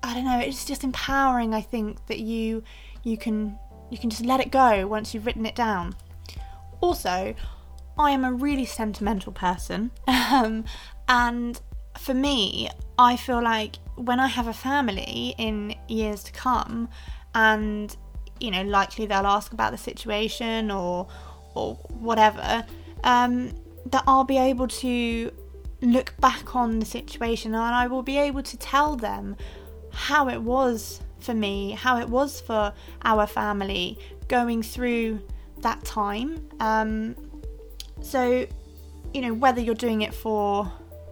I 0.03 0.13
don't 0.13 0.25
know 0.25 0.39
it's 0.39 0.65
just 0.65 0.83
empowering 0.83 1.53
I 1.53 1.61
think 1.61 2.05
that 2.07 2.19
you 2.19 2.63
you 3.03 3.17
can 3.17 3.57
you 3.89 3.97
can 3.97 4.09
just 4.09 4.25
let 4.25 4.39
it 4.39 4.51
go 4.51 4.87
once 4.87 5.13
you've 5.13 5.25
written 5.25 5.45
it 5.45 5.55
down. 5.55 5.95
Also 6.79 7.35
I 7.99 8.11
am 8.11 8.23
a 8.23 8.31
really 8.31 8.65
sentimental 8.65 9.31
person 9.31 9.91
um, 10.07 10.63
and 11.07 11.59
for 12.01 12.13
me, 12.13 12.69
I 12.97 13.15
feel 13.15 13.41
like 13.41 13.75
when 13.95 14.19
I 14.19 14.27
have 14.27 14.47
a 14.47 14.53
family 14.53 15.35
in 15.37 15.75
years 15.87 16.23
to 16.23 16.31
come, 16.31 16.89
and 17.35 17.95
you 18.39 18.51
know, 18.51 18.63
likely 18.63 19.05
they'll 19.05 19.27
ask 19.27 19.53
about 19.53 19.71
the 19.71 19.77
situation 19.77 20.71
or 20.71 21.07
or 21.53 21.75
whatever, 21.89 22.65
um, 23.03 23.53
that 23.87 24.03
I'll 24.07 24.23
be 24.23 24.37
able 24.37 24.67
to 24.67 25.31
look 25.81 26.13
back 26.19 26.55
on 26.55 26.79
the 26.79 26.85
situation 26.85 27.53
and 27.55 27.75
I 27.75 27.87
will 27.87 28.03
be 28.03 28.17
able 28.17 28.43
to 28.43 28.57
tell 28.57 28.95
them 28.95 29.35
how 29.91 30.29
it 30.29 30.41
was 30.41 31.01
for 31.19 31.33
me, 31.33 31.71
how 31.71 31.99
it 31.99 32.09
was 32.09 32.41
for 32.41 32.73
our 33.03 33.27
family 33.27 33.97
going 34.27 34.63
through 34.63 35.21
that 35.59 35.83
time. 35.83 36.47
Um, 36.59 37.15
so, 38.01 38.45
you 39.13 39.21
know, 39.21 39.33
whether 39.33 39.61
you're 39.61 39.75
doing 39.75 40.01
it 40.01 40.13
for 40.13 40.71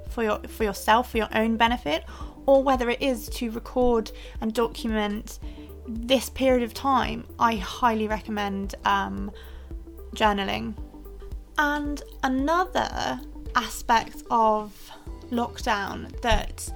for 0.09 0.23
your 0.23 0.39
for 0.47 0.63
yourself 0.63 1.11
for 1.11 1.17
your 1.17 1.29
own 1.33 1.55
benefit 1.55 2.03
or 2.45 2.63
whether 2.63 2.89
it 2.89 3.01
is 3.01 3.29
to 3.29 3.51
record 3.51 4.11
and 4.41 4.53
document 4.53 5.39
this 5.87 6.29
period 6.29 6.63
of 6.63 6.73
time 6.73 7.25
i 7.37 7.55
highly 7.55 8.07
recommend 8.07 8.75
um, 8.85 9.31
journaling 10.15 10.73
and 11.57 12.01
another 12.23 13.19
aspect 13.55 14.23
of 14.29 14.91
lockdown 15.31 16.19
that 16.21 16.71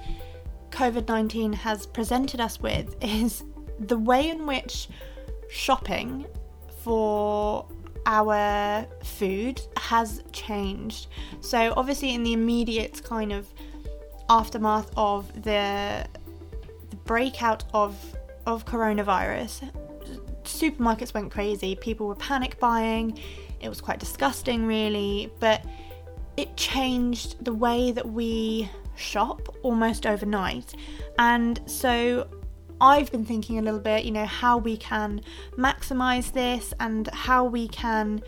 covid-19 0.70 1.54
has 1.54 1.86
presented 1.86 2.40
us 2.40 2.60
with 2.60 2.96
is 3.02 3.44
the 3.78 3.98
way 3.98 4.28
in 4.28 4.46
which 4.46 4.88
shopping 5.50 6.26
for 6.82 7.66
our 8.06 8.86
food 9.02 9.60
has 9.76 10.22
changed. 10.32 11.08
So, 11.40 11.72
obviously, 11.76 12.14
in 12.14 12.22
the 12.22 12.32
immediate 12.32 13.02
kind 13.02 13.32
of 13.32 13.46
aftermath 14.28 14.90
of 14.96 15.32
the, 15.42 16.06
the 16.90 16.96
breakout 17.04 17.64
of 17.72 17.96
of 18.46 18.66
coronavirus, 18.66 19.70
supermarkets 20.44 21.14
went 21.14 21.30
crazy. 21.30 21.76
People 21.76 22.06
were 22.06 22.14
panic 22.14 22.58
buying. 22.60 23.18
It 23.60 23.70
was 23.70 23.80
quite 23.80 23.98
disgusting, 23.98 24.66
really, 24.66 25.32
but 25.40 25.64
it 26.36 26.56
changed 26.56 27.44
the 27.44 27.52
way 27.52 27.92
that 27.92 28.10
we 28.10 28.70
shop 28.96 29.54
almost 29.62 30.06
overnight. 30.06 30.74
And 31.18 31.60
so 31.66 32.28
I've 32.80 33.10
been 33.10 33.24
thinking 33.24 33.58
a 33.58 33.62
little 33.62 33.80
bit, 33.80 34.04
you 34.04 34.10
know, 34.10 34.26
how 34.26 34.58
we 34.58 34.76
can 34.76 35.20
maximize 35.56 36.32
this 36.32 36.74
and 36.80 37.08
how 37.08 37.44
we 37.44 37.68
can 37.68 38.22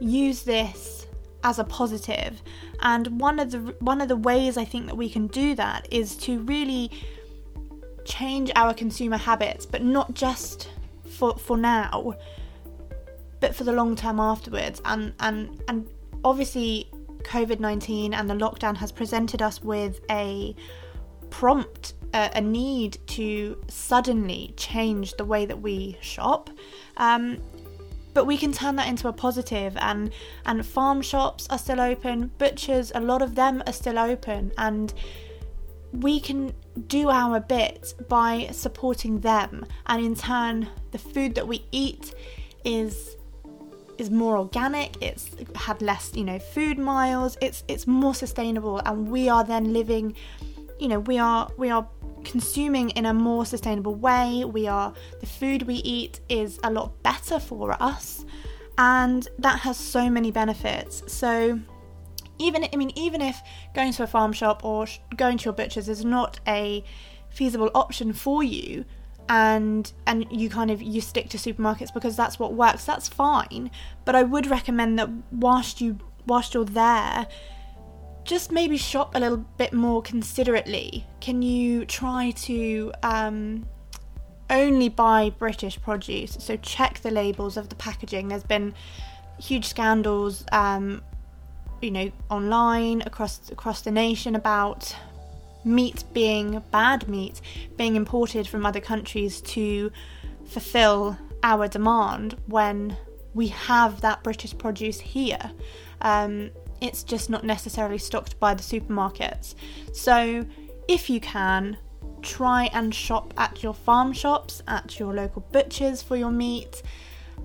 use 0.00 0.42
this 0.42 1.06
as 1.42 1.58
a 1.58 1.64
positive. 1.64 2.42
And 2.80 3.20
one 3.20 3.38
of 3.38 3.50
the 3.50 3.58
one 3.80 4.00
of 4.00 4.08
the 4.08 4.16
ways 4.16 4.56
I 4.56 4.64
think 4.64 4.86
that 4.86 4.96
we 4.96 5.08
can 5.08 5.26
do 5.28 5.54
that 5.54 5.86
is 5.90 6.16
to 6.18 6.40
really 6.40 6.90
change 8.04 8.50
our 8.56 8.74
consumer 8.74 9.16
habits, 9.16 9.64
but 9.64 9.82
not 9.82 10.14
just 10.14 10.70
for 11.08 11.36
for 11.36 11.56
now, 11.56 12.14
but 13.40 13.54
for 13.54 13.64
the 13.64 13.72
long 13.72 13.94
term 13.94 14.18
afterwards. 14.18 14.80
And 14.84 15.12
and 15.20 15.62
and 15.68 15.86
obviously 16.24 16.90
COVID 17.24 17.60
nineteen 17.60 18.14
and 18.14 18.28
the 18.28 18.34
lockdown 18.34 18.76
has 18.76 18.92
presented 18.92 19.42
us 19.42 19.62
with 19.62 20.00
a 20.10 20.54
prompt 21.30 21.94
a, 22.14 22.30
a 22.36 22.40
need 22.40 22.98
to 23.08 23.60
suddenly 23.68 24.54
change 24.56 25.14
the 25.14 25.24
way 25.24 25.46
that 25.46 25.60
we 25.60 25.98
shop. 26.00 26.50
Um, 26.96 27.40
but 28.14 28.26
we 28.26 28.38
can 28.38 28.52
turn 28.52 28.76
that 28.76 28.86
into 28.86 29.08
a 29.08 29.12
positive 29.12 29.76
and 29.78 30.10
and 30.46 30.64
farm 30.64 31.02
shops 31.02 31.48
are 31.50 31.58
still 31.58 31.80
open 31.80 32.30
butchers 32.38 32.92
a 32.94 33.00
lot 33.00 33.20
of 33.20 33.34
them 33.34 33.62
are 33.66 33.72
still 33.72 33.98
open 33.98 34.52
and 34.56 34.94
we 35.92 36.18
can 36.20 36.52
do 36.86 37.10
our 37.10 37.40
bit 37.40 37.92
by 38.08 38.48
supporting 38.52 39.20
them 39.20 39.66
and 39.86 40.04
in 40.04 40.14
turn 40.14 40.68
the 40.92 40.98
food 40.98 41.34
that 41.34 41.46
we 41.46 41.64
eat 41.72 42.14
is 42.64 43.16
is 43.98 44.10
more 44.10 44.36
organic 44.36 45.00
it's 45.02 45.30
had 45.54 45.80
less 45.80 46.12
you 46.14 46.24
know 46.24 46.38
food 46.38 46.78
miles 46.78 47.36
it's 47.40 47.64
it's 47.68 47.86
more 47.86 48.14
sustainable 48.14 48.78
and 48.86 49.08
we 49.08 49.28
are 49.28 49.44
then 49.44 49.72
living 49.72 50.14
you 50.78 50.88
know 50.88 50.98
we 51.00 51.18
are 51.18 51.48
we 51.56 51.70
are 51.70 51.86
consuming 52.24 52.90
in 52.90 53.06
a 53.06 53.14
more 53.14 53.46
sustainable 53.46 53.94
way. 53.94 54.44
We 54.44 54.66
are 54.66 54.92
the 55.20 55.26
food 55.26 55.62
we 55.62 55.76
eat 55.76 56.20
is 56.28 56.58
a 56.64 56.70
lot 56.70 57.00
better 57.02 57.38
for 57.38 57.80
us, 57.80 58.24
and 58.78 59.28
that 59.38 59.60
has 59.60 59.76
so 59.76 60.10
many 60.10 60.32
benefits. 60.32 61.02
So 61.12 61.60
even 62.38 62.66
I 62.72 62.76
mean 62.76 62.90
even 62.96 63.20
if 63.20 63.40
going 63.74 63.92
to 63.92 64.02
a 64.02 64.06
farm 64.06 64.32
shop 64.32 64.64
or 64.64 64.86
going 65.16 65.38
to 65.38 65.44
your 65.44 65.54
butcher's 65.54 65.88
is 65.88 66.04
not 66.04 66.40
a 66.48 66.82
feasible 67.30 67.70
option 67.74 68.12
for 68.12 68.42
you 68.42 68.84
and 69.28 69.92
and 70.06 70.26
you 70.30 70.50
kind 70.50 70.70
of 70.70 70.82
you 70.82 71.00
stick 71.00 71.28
to 71.30 71.38
supermarkets 71.38 71.92
because 71.92 72.14
that's 72.14 72.38
what 72.38 72.52
works 72.52 72.84
that's 72.84 73.08
fine 73.08 73.70
but 74.04 74.14
i 74.14 74.22
would 74.22 74.46
recommend 74.46 74.98
that 74.98 75.08
whilst 75.32 75.80
you 75.80 75.98
whilst 76.26 76.52
you're 76.52 76.64
there 76.64 77.26
just 78.24 78.50
maybe 78.50 78.76
shop 78.76 79.14
a 79.14 79.20
little 79.20 79.44
bit 79.58 79.72
more 79.72 80.02
considerately. 80.02 81.06
Can 81.20 81.42
you 81.42 81.84
try 81.84 82.30
to 82.30 82.92
um, 83.02 83.66
only 84.48 84.88
buy 84.88 85.30
British 85.38 85.80
produce? 85.80 86.36
So 86.40 86.56
check 86.56 87.00
the 87.00 87.10
labels 87.10 87.56
of 87.56 87.68
the 87.68 87.74
packaging. 87.74 88.28
There's 88.28 88.42
been 88.42 88.74
huge 89.38 89.66
scandals, 89.66 90.44
um, 90.52 91.02
you 91.82 91.90
know, 91.90 92.10
online 92.30 93.02
across 93.02 93.50
across 93.50 93.82
the 93.82 93.90
nation 93.90 94.34
about 94.34 94.96
meat 95.64 96.04
being 96.12 96.62
bad 96.70 97.08
meat 97.08 97.40
being 97.76 97.96
imported 97.96 98.46
from 98.46 98.66
other 98.66 98.80
countries 98.80 99.40
to 99.40 99.90
fulfill 100.44 101.16
our 101.42 101.68
demand 101.68 102.36
when 102.46 102.96
we 103.34 103.48
have 103.48 104.00
that 104.00 104.22
British 104.22 104.56
produce 104.56 105.00
here. 105.00 105.50
Um, 106.00 106.50
it's 106.80 107.02
just 107.02 107.30
not 107.30 107.44
necessarily 107.44 107.98
stocked 107.98 108.38
by 108.38 108.54
the 108.54 108.62
supermarkets. 108.62 109.54
So, 109.92 110.44
if 110.88 111.08
you 111.08 111.20
can, 111.20 111.76
try 112.22 112.70
and 112.72 112.94
shop 112.94 113.34
at 113.36 113.62
your 113.62 113.74
farm 113.74 114.12
shops, 114.12 114.62
at 114.68 114.98
your 114.98 115.14
local 115.14 115.42
butchers 115.52 116.02
for 116.02 116.16
your 116.16 116.30
meat, 116.30 116.82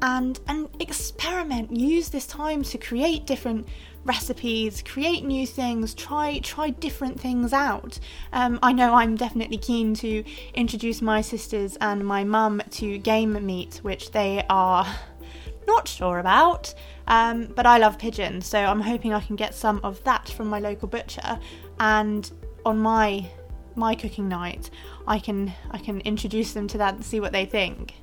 and 0.01 0.39
and 0.47 0.69
experiment. 0.79 1.75
Use 1.75 2.09
this 2.09 2.27
time 2.27 2.63
to 2.63 2.77
create 2.77 3.25
different 3.25 3.67
recipes, 4.05 4.83
create 4.85 5.23
new 5.23 5.45
things, 5.45 5.93
try 5.93 6.39
try 6.39 6.69
different 6.69 7.19
things 7.19 7.53
out. 7.53 7.99
Um, 8.33 8.59
I 8.63 8.73
know 8.73 8.93
I'm 8.93 9.15
definitely 9.15 9.57
keen 9.57 9.93
to 9.95 10.23
introduce 10.53 11.01
my 11.01 11.21
sisters 11.21 11.77
and 11.81 12.05
my 12.05 12.23
mum 12.23 12.61
to 12.71 12.97
game 12.97 13.45
meat, 13.45 13.79
which 13.83 14.11
they 14.11 14.43
are 14.49 14.85
not 15.67 15.87
sure 15.87 16.19
about. 16.19 16.73
Um, 17.07 17.47
but 17.55 17.65
I 17.65 17.77
love 17.79 17.97
pigeons, 17.97 18.45
so 18.45 18.59
I'm 18.59 18.81
hoping 18.81 19.13
I 19.13 19.19
can 19.19 19.35
get 19.35 19.55
some 19.55 19.79
of 19.83 20.03
that 20.03 20.29
from 20.29 20.47
my 20.47 20.59
local 20.59 20.87
butcher. 20.87 21.39
And 21.79 22.29
on 22.65 22.79
my 22.79 23.29
my 23.75 23.95
cooking 23.95 24.27
night, 24.27 24.69
I 25.07 25.19
can 25.19 25.53
I 25.71 25.77
can 25.77 26.01
introduce 26.01 26.53
them 26.53 26.67
to 26.67 26.77
that 26.77 26.95
and 26.95 27.03
see 27.03 27.19
what 27.19 27.31
they 27.31 27.45
think. 27.45 27.95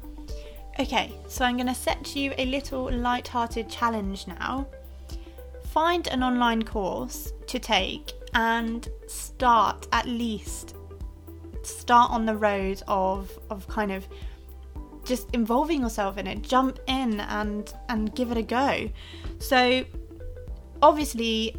Okay, 0.79 1.11
so 1.27 1.43
I'm 1.43 1.57
going 1.57 1.69
to 1.69 1.75
set 1.75 2.15
you 2.15 2.35
a 2.37 2.45
little 2.45 2.93
light-hearted 2.93 3.67
challenge 3.71 4.27
now. 4.27 4.67
Find 5.77 6.09
an 6.09 6.23
online 6.23 6.63
course 6.63 7.35
to 7.49 7.59
take 7.59 8.15
and 8.33 8.89
start 9.09 9.87
at 9.93 10.07
least 10.07 10.75
start 11.65 12.11
on 12.11 12.25
the 12.25 12.35
road 12.35 12.83
of 12.89 13.31
of 13.51 13.69
kind 13.69 13.93
of 13.93 14.09
just 15.05 15.29
involving 15.35 15.83
yourself 15.83 16.17
in 16.17 16.27
it. 16.27 16.41
Jump 16.41 16.79
in 16.87 17.21
and 17.21 17.75
and 17.91 18.15
give 18.15 18.31
it 18.31 18.39
a 18.39 18.43
go. 18.43 18.89
So 19.39 19.85
obviously 20.81 21.55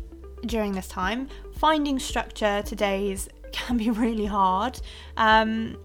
during 0.48 0.72
this 0.72 0.88
time 0.88 1.30
finding 1.60 2.00
structure 2.00 2.64
to 2.64 2.76
days 2.76 3.30
can 3.52 3.78
be 3.78 3.92
really 3.92 4.26
hard. 4.26 4.82
Um, 5.16 5.78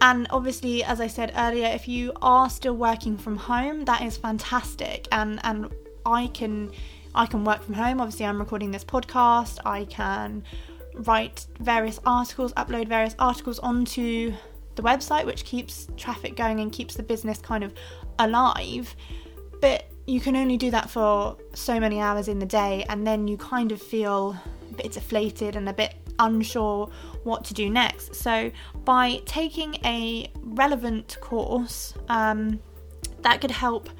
and 0.00 0.26
obviously 0.30 0.82
as 0.82 0.98
i 0.98 1.06
said 1.06 1.30
earlier 1.36 1.66
if 1.66 1.86
you 1.86 2.14
are 2.22 2.48
still 2.48 2.74
working 2.74 3.18
from 3.18 3.36
home 3.36 3.84
that 3.84 4.00
is 4.00 4.16
fantastic. 4.16 5.06
And 5.12 5.40
and 5.44 5.68
i 6.06 6.28
can 6.28 6.72
i 7.14 7.26
can 7.26 7.44
work 7.44 7.62
from 7.62 7.74
home 7.74 8.00
obviously 8.00 8.26
i'm 8.26 8.38
recording 8.38 8.70
this 8.70 8.84
podcast 8.84 9.58
i 9.64 9.84
can 9.86 10.42
write 10.94 11.46
various 11.58 12.00
articles 12.04 12.52
upload 12.54 12.88
various 12.88 13.14
articles 13.18 13.58
onto 13.60 14.32
the 14.80 14.88
website, 14.88 15.26
which 15.26 15.44
keeps 15.44 15.88
traffic 15.96 16.36
going 16.36 16.60
and 16.60 16.72
keeps 16.72 16.94
the 16.94 17.02
business 17.02 17.38
kind 17.38 17.64
of 17.64 17.74
alive. 18.18 18.94
But 19.60 19.90
you 20.06 20.20
can 20.20 20.36
only 20.36 20.56
do 20.56 20.70
that 20.70 20.90
for 20.90 21.36
so 21.54 21.78
many 21.78 22.00
hours 22.00 22.28
in 22.28 22.38
the 22.38 22.46
day, 22.46 22.84
and 22.88 23.06
then 23.06 23.28
you 23.28 23.36
kind 23.36 23.72
of 23.72 23.80
feel 23.80 24.36
a 24.70 24.74
bit 24.74 24.92
deflated 24.92 25.56
and 25.56 25.68
a 25.68 25.72
bit 25.72 25.94
unsure 26.18 26.90
what 27.24 27.44
to 27.44 27.54
do 27.54 27.68
next. 27.70 28.14
So, 28.14 28.50
by 28.84 29.20
taking 29.26 29.74
a 29.84 30.30
relevant 30.42 31.18
course, 31.20 31.94
um, 32.08 32.60
that 33.22 33.40
could 33.40 33.50
help 33.50 33.90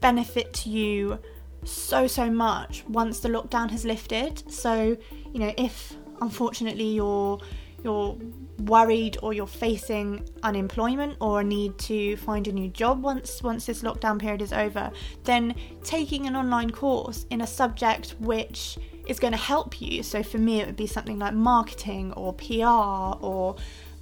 benefit 0.00 0.66
you 0.66 1.18
so 1.64 2.06
so 2.06 2.30
much 2.30 2.84
once 2.88 3.20
the 3.20 3.28
lockdown 3.28 3.70
has 3.70 3.84
lifted. 3.84 4.50
So, 4.52 4.96
you 5.32 5.40
know, 5.40 5.52
if 5.56 5.94
unfortunately 6.20 6.94
you're 6.94 7.38
you're 7.84 8.16
worried 8.64 9.16
or 9.22 9.32
you're 9.32 9.46
facing 9.46 10.28
unemployment 10.42 11.16
or 11.20 11.40
a 11.40 11.44
need 11.44 11.78
to 11.78 12.16
find 12.16 12.48
a 12.48 12.52
new 12.52 12.68
job 12.68 13.02
once 13.02 13.42
once 13.42 13.66
this 13.66 13.82
lockdown 13.82 14.18
period 14.18 14.42
is 14.42 14.52
over, 14.52 14.90
then 15.24 15.54
taking 15.84 16.26
an 16.26 16.34
online 16.34 16.70
course 16.70 17.24
in 17.30 17.40
a 17.40 17.46
subject 17.46 18.14
which 18.18 18.78
is 19.06 19.20
going 19.20 19.32
to 19.32 19.38
help 19.38 19.80
you. 19.80 20.02
So 20.02 20.22
for 20.22 20.38
me 20.38 20.60
it 20.60 20.66
would 20.66 20.76
be 20.76 20.86
something 20.86 21.18
like 21.18 21.34
marketing 21.34 22.12
or 22.14 22.32
PR 22.34 23.24
or 23.24 23.56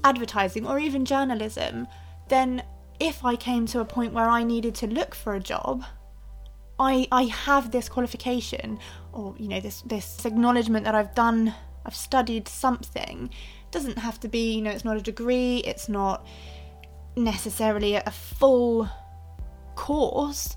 advertising 0.04 0.66
or 0.66 0.78
even 0.78 1.04
journalism, 1.04 1.86
then 2.28 2.62
if 2.98 3.24
I 3.24 3.36
came 3.36 3.66
to 3.66 3.80
a 3.80 3.84
point 3.84 4.12
where 4.14 4.28
I 4.28 4.42
needed 4.42 4.74
to 4.76 4.86
look 4.86 5.14
for 5.14 5.34
a 5.34 5.40
job, 5.40 5.84
I 6.78 7.08
I 7.10 7.24
have 7.24 7.70
this 7.70 7.88
qualification 7.88 8.78
or 9.12 9.34
you 9.38 9.48
know 9.48 9.60
this 9.60 9.82
this 9.82 10.24
acknowledgement 10.24 10.84
that 10.84 10.94
I've 10.94 11.14
done 11.14 11.54
I've 11.86 11.94
studied 11.94 12.48
something. 12.48 13.30
It 13.32 13.70
doesn't 13.70 13.98
have 13.98 14.18
to 14.20 14.28
be, 14.28 14.54
you 14.54 14.62
know, 14.62 14.70
it's 14.70 14.84
not 14.84 14.96
a 14.96 15.00
degree, 15.00 15.58
it's 15.58 15.88
not 15.88 16.26
necessarily 17.16 17.94
a 17.94 18.10
full 18.10 18.88
course, 19.76 20.56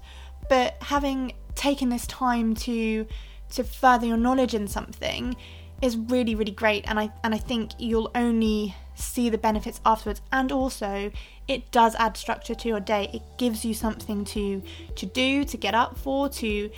but 0.50 0.76
having 0.82 1.34
taken 1.56 1.90
this 1.90 2.08
time 2.08 2.56
to 2.56 3.06
to 3.50 3.64
further 3.64 4.06
your 4.06 4.18
knowledge 4.18 4.54
in 4.54 4.68
something 4.68 5.36
is 5.82 5.96
really 5.96 6.36
really 6.36 6.52
great. 6.52 6.84
And 6.88 7.00
I 7.00 7.12
and 7.24 7.36
I 7.36 7.38
think 7.38 7.72
you'll 7.78 8.12
only 8.16 8.76
see 8.96 9.30
the 9.30 9.38
benefits 9.38 9.80
afterwards. 9.86 10.22
And 10.32 10.52
also 10.52 11.12
it 11.50 11.72
does 11.72 11.96
add 11.96 12.16
structure 12.16 12.56
to 12.56 12.68
your 12.68 12.80
day 12.80 13.10
it 13.14 13.22
gives 13.38 13.66
you 13.66 13.74
something 13.74 14.24
to 14.24 14.62
to 14.96 15.06
do 15.06 15.44
to 15.44 15.58
get 15.58 15.76
up 15.76 15.98
for 15.98 16.30
to 16.30 16.70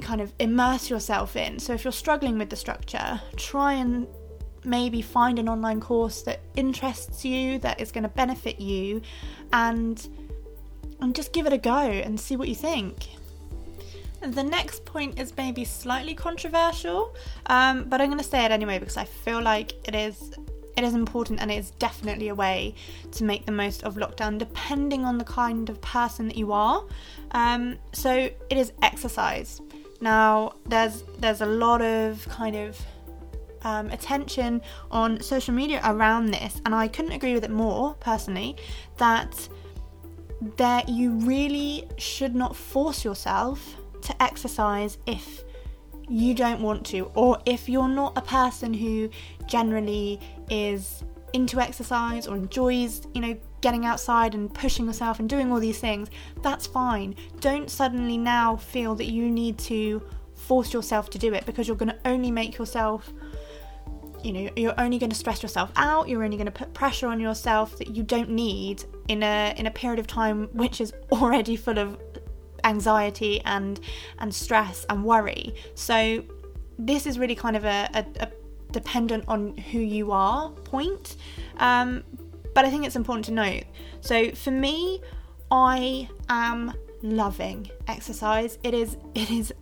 kind 0.00 0.20
of 0.20 0.32
immerse 0.38 0.90
yourself 0.90 1.36
in 1.36 1.58
so 1.58 1.72
if 1.72 1.84
you're 1.84 1.92
struggling 1.92 2.38
with 2.38 2.50
the 2.50 2.56
structure 2.56 3.20
try 3.36 3.72
and 3.72 4.06
maybe 4.64 5.02
find 5.02 5.38
an 5.38 5.48
online 5.48 5.80
course 5.80 6.22
that 6.22 6.40
interests 6.56 7.24
you, 7.24 7.58
that 7.58 7.80
is 7.80 7.92
going 7.92 8.02
to 8.02 8.08
benefit 8.08 8.60
you, 8.60 9.02
and 9.52 10.08
and 11.00 11.14
just 11.14 11.32
give 11.32 11.46
it 11.46 11.52
a 11.52 11.58
go 11.58 11.78
and 11.78 12.18
see 12.18 12.36
what 12.36 12.48
you 12.48 12.54
think. 12.54 13.08
The 14.20 14.42
next 14.42 14.86
point 14.86 15.20
is 15.20 15.36
maybe 15.36 15.64
slightly 15.64 16.14
controversial, 16.14 17.14
um, 17.46 17.84
but 17.84 18.00
I'm 18.00 18.08
going 18.08 18.18
to 18.18 18.24
say 18.24 18.44
it 18.44 18.50
anyway 18.50 18.78
because 18.78 18.96
I 18.96 19.04
feel 19.04 19.42
like 19.42 19.74
it 19.86 19.94
is 19.94 20.32
it 20.76 20.84
is 20.84 20.94
important 20.94 21.40
and 21.40 21.50
it 21.50 21.56
is 21.56 21.70
definitely 21.72 22.28
a 22.28 22.34
way 22.34 22.74
to 23.12 23.24
make 23.24 23.46
the 23.46 23.52
most 23.52 23.84
of 23.84 23.94
lockdown, 23.94 24.38
depending 24.38 25.04
on 25.04 25.18
the 25.18 25.24
kind 25.24 25.68
of 25.70 25.80
person 25.80 26.28
that 26.28 26.36
you 26.36 26.52
are. 26.52 26.84
Um, 27.30 27.78
so 27.92 28.12
it 28.12 28.56
is 28.56 28.72
exercise. 28.82 29.60
Now 30.00 30.54
there's 30.66 31.04
there's 31.18 31.40
a 31.40 31.46
lot 31.46 31.80
of 31.80 32.28
kind 32.28 32.56
of 32.56 32.80
um, 33.62 33.90
attention 33.90 34.60
on 34.90 35.20
social 35.20 35.54
media 35.54 35.80
around 35.84 36.26
this, 36.26 36.60
and 36.66 36.74
I 36.74 36.88
couldn't 36.88 37.12
agree 37.12 37.34
with 37.34 37.44
it 37.44 37.50
more 37.50 37.94
personally. 37.94 38.56
That 38.98 39.48
that 40.56 40.88
you 40.88 41.12
really 41.12 41.88
should 41.96 42.34
not 42.34 42.54
force 42.54 43.04
yourself 43.04 43.76
to 44.02 44.22
exercise 44.22 44.98
if 45.06 45.43
you 46.08 46.34
don't 46.34 46.60
want 46.60 46.84
to, 46.86 47.10
or 47.14 47.38
if 47.46 47.68
you're 47.68 47.88
not 47.88 48.16
a 48.16 48.22
person 48.22 48.74
who 48.74 49.10
generally 49.46 50.20
is 50.50 51.02
into 51.32 51.60
exercise 51.60 52.26
or 52.26 52.36
enjoys, 52.36 53.06
you 53.14 53.20
know, 53.20 53.36
getting 53.60 53.84
outside 53.84 54.34
and 54.34 54.52
pushing 54.54 54.86
yourself 54.86 55.18
and 55.18 55.28
doing 55.28 55.50
all 55.50 55.58
these 55.58 55.80
things, 55.80 56.08
that's 56.42 56.66
fine. 56.66 57.14
Don't 57.40 57.70
suddenly 57.70 58.18
now 58.18 58.56
feel 58.56 58.94
that 58.94 59.06
you 59.06 59.30
need 59.30 59.58
to 59.58 60.02
force 60.34 60.72
yourself 60.72 61.10
to 61.10 61.18
do 61.18 61.32
it 61.34 61.46
because 61.46 61.66
you're 61.66 61.76
going 61.76 61.88
to 61.88 61.98
only 62.04 62.30
make 62.30 62.58
yourself 62.58 63.12
you 64.22 64.32
know 64.32 64.50
you're 64.56 64.74
only 64.78 64.98
going 64.98 65.10
to 65.10 65.16
stress 65.16 65.42
yourself 65.42 65.70
out 65.76 66.08
you're 66.08 66.24
only 66.24 66.36
going 66.36 66.46
to 66.46 66.52
put 66.52 66.72
pressure 66.72 67.06
on 67.06 67.20
yourself 67.20 67.76
that 67.78 67.94
you 67.94 68.02
don't 68.02 68.30
need 68.30 68.82
in 69.08 69.22
a 69.22 69.54
in 69.58 69.66
a 69.66 69.70
period 69.70 69.98
of 69.98 70.06
time 70.06 70.48
which 70.52 70.80
is 70.80 70.92
already 71.12 71.56
full 71.56 71.78
of 71.78 71.98
anxiety 72.64 73.40
and 73.44 73.80
and 74.18 74.34
stress 74.34 74.84
and 74.88 75.04
worry. 75.04 75.54
So 75.74 76.24
this 76.78 77.06
is 77.06 77.18
really 77.18 77.36
kind 77.36 77.56
of 77.56 77.64
a, 77.64 77.88
a, 77.94 78.04
a 78.20 78.28
dependent 78.72 79.24
on 79.28 79.56
who 79.56 79.78
you 79.78 80.10
are 80.10 80.50
point. 80.50 81.16
Um, 81.58 82.02
but 82.54 82.64
i 82.64 82.70
think 82.70 82.86
it's 82.86 82.96
important 82.96 83.24
to 83.26 83.32
note. 83.32 83.64
So 84.00 84.30
for 84.32 84.50
me 84.50 85.00
i 85.50 86.08
am 86.28 86.72
loving 87.02 87.70
exercise. 87.86 88.58
It 88.62 88.74
is 88.74 88.96
it 89.14 89.30
is 89.30 89.52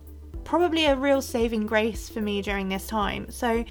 probably 0.43 0.85
a 0.85 0.95
real 0.95 1.21
saving 1.21 1.65
grace 1.65 2.09
for 2.09 2.21
me 2.21 2.41
during 2.41 2.69
this 2.69 2.87
time. 2.87 3.29
So 3.29 3.63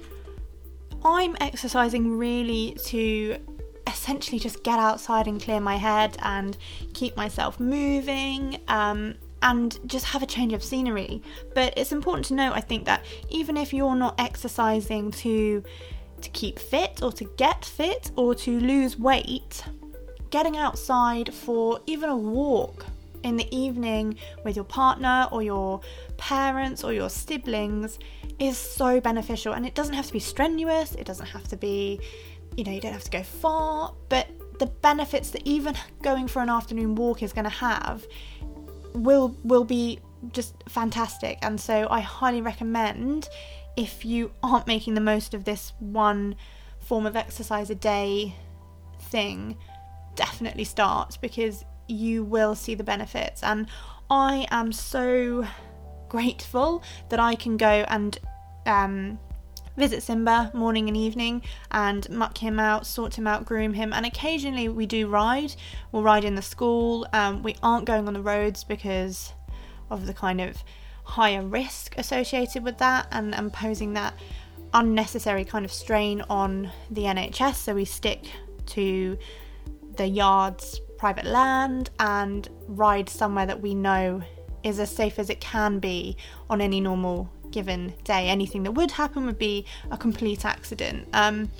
I'm 1.04 1.36
exercising 1.40 2.16
really 2.16 2.76
to 2.84 3.36
essentially 3.92 4.38
just 4.38 4.62
get 4.62 4.78
outside 4.78 5.26
and 5.26 5.40
clear 5.40 5.60
my 5.60 5.76
head 5.76 6.16
and 6.22 6.56
keep 6.94 7.16
myself 7.16 7.60
moving 7.60 8.60
um, 8.68 9.14
and 9.42 9.78
just 9.86 10.06
have 10.06 10.22
a 10.22 10.26
change 10.26 10.52
of 10.52 10.62
scenery. 10.62 11.22
But 11.54 11.74
it's 11.76 11.92
important 11.92 12.26
to 12.26 12.34
note, 12.34 12.52
I 12.54 12.60
think, 12.60 12.84
that 12.86 13.04
even 13.30 13.56
if 13.56 13.72
you're 13.72 13.96
not 13.96 14.14
exercising 14.18 15.10
to 15.12 15.62
to 16.20 16.30
keep 16.30 16.58
fit 16.58 17.02
or 17.02 17.10
to 17.10 17.24
get 17.36 17.64
fit 17.64 18.12
or 18.14 18.32
to 18.32 18.60
lose 18.60 18.96
weight, 18.96 19.64
getting 20.30 20.56
outside 20.56 21.34
for 21.34 21.80
even 21.86 22.08
a 22.08 22.16
walk 22.16 22.86
in 23.24 23.36
the 23.36 23.56
evening 23.56 24.16
with 24.44 24.56
your 24.56 24.64
partner 24.64 25.28
or 25.30 25.42
your 25.42 25.80
parents 26.16 26.84
or 26.84 26.92
your 26.92 27.10
siblings 27.10 27.98
is 28.38 28.56
so 28.56 29.00
beneficial 29.00 29.52
and 29.52 29.66
it 29.66 29.74
doesn't 29.74 29.94
have 29.94 30.06
to 30.06 30.12
be 30.12 30.18
strenuous, 30.18 30.94
it 30.94 31.04
doesn't 31.04 31.26
have 31.26 31.46
to 31.48 31.56
be, 31.56 32.00
you 32.56 32.64
know, 32.64 32.72
you 32.72 32.80
don't 32.80 32.92
have 32.92 33.04
to 33.04 33.10
go 33.10 33.22
far, 33.22 33.94
but 34.08 34.28
the 34.58 34.66
benefits 34.66 35.30
that 35.30 35.42
even 35.44 35.74
going 36.02 36.28
for 36.28 36.42
an 36.42 36.48
afternoon 36.48 36.94
walk 36.94 37.22
is 37.22 37.32
going 37.32 37.44
to 37.44 37.50
have 37.50 38.06
will 38.94 39.36
will 39.42 39.64
be 39.64 39.98
just 40.32 40.54
fantastic. 40.68 41.38
And 41.42 41.60
so 41.60 41.86
I 41.90 42.00
highly 42.00 42.40
recommend 42.40 43.28
if 43.76 44.04
you 44.04 44.30
aren't 44.42 44.66
making 44.66 44.94
the 44.94 45.00
most 45.00 45.34
of 45.34 45.44
this 45.44 45.72
one 45.80 46.36
form 46.80 47.06
of 47.06 47.16
exercise 47.16 47.70
a 47.70 47.74
day 47.74 48.34
thing 49.00 49.56
definitely 50.14 50.64
start 50.64 51.18
because 51.20 51.64
you 51.88 52.22
will 52.22 52.54
see 52.54 52.74
the 52.74 52.84
benefits. 52.84 53.42
And 53.42 53.66
I 54.10 54.46
am 54.50 54.72
so 54.72 55.46
grateful 56.08 56.82
that 57.08 57.18
I 57.18 57.34
can 57.34 57.56
go 57.56 57.84
and 57.88 58.18
um, 58.66 59.18
visit 59.76 60.02
Simba 60.02 60.50
morning 60.54 60.88
and 60.88 60.96
evening 60.96 61.42
and 61.70 62.08
muck 62.10 62.38
him 62.38 62.60
out, 62.60 62.86
sort 62.86 63.16
him 63.16 63.26
out, 63.26 63.44
groom 63.44 63.74
him, 63.74 63.92
and 63.92 64.04
occasionally 64.04 64.68
we 64.68 64.86
do 64.86 65.06
ride. 65.06 65.54
We'll 65.90 66.02
ride 66.02 66.24
in 66.24 66.34
the 66.34 66.42
school. 66.42 67.06
Um, 67.12 67.42
we 67.42 67.56
aren't 67.62 67.86
going 67.86 68.06
on 68.06 68.14
the 68.14 68.22
roads 68.22 68.64
because 68.64 69.32
of 69.90 70.06
the 70.06 70.14
kind 70.14 70.40
of 70.40 70.62
higher 71.04 71.42
risk 71.42 71.96
associated 71.98 72.64
with 72.64 72.78
that 72.78 73.06
and, 73.10 73.34
and 73.34 73.52
posing 73.52 73.92
that 73.94 74.14
unnecessary 74.74 75.44
kind 75.44 75.64
of 75.64 75.72
strain 75.72 76.22
on 76.30 76.70
the 76.90 77.02
NHS. 77.02 77.56
So 77.56 77.74
we 77.74 77.84
stick 77.84 78.30
to 78.66 79.18
the 79.96 80.06
yards, 80.06 80.80
private 80.98 81.26
land, 81.26 81.90
and 81.98 82.48
ride 82.68 83.08
somewhere 83.08 83.46
that 83.46 83.60
we 83.60 83.74
know 83.74 84.22
is 84.62 84.78
as 84.78 84.94
safe 84.94 85.18
as 85.18 85.28
it 85.28 85.40
can 85.40 85.78
be 85.78 86.16
on 86.48 86.60
any 86.60 86.80
normal 86.80 87.30
given 87.52 87.94
day. 88.04 88.28
Anything 88.28 88.62
that 88.64 88.72
would 88.72 88.90
happen 88.90 89.26
would 89.26 89.38
be 89.38 89.64
a 89.90 89.96
complete 89.96 90.44
accident. 90.44 91.08
Um, 91.12 91.50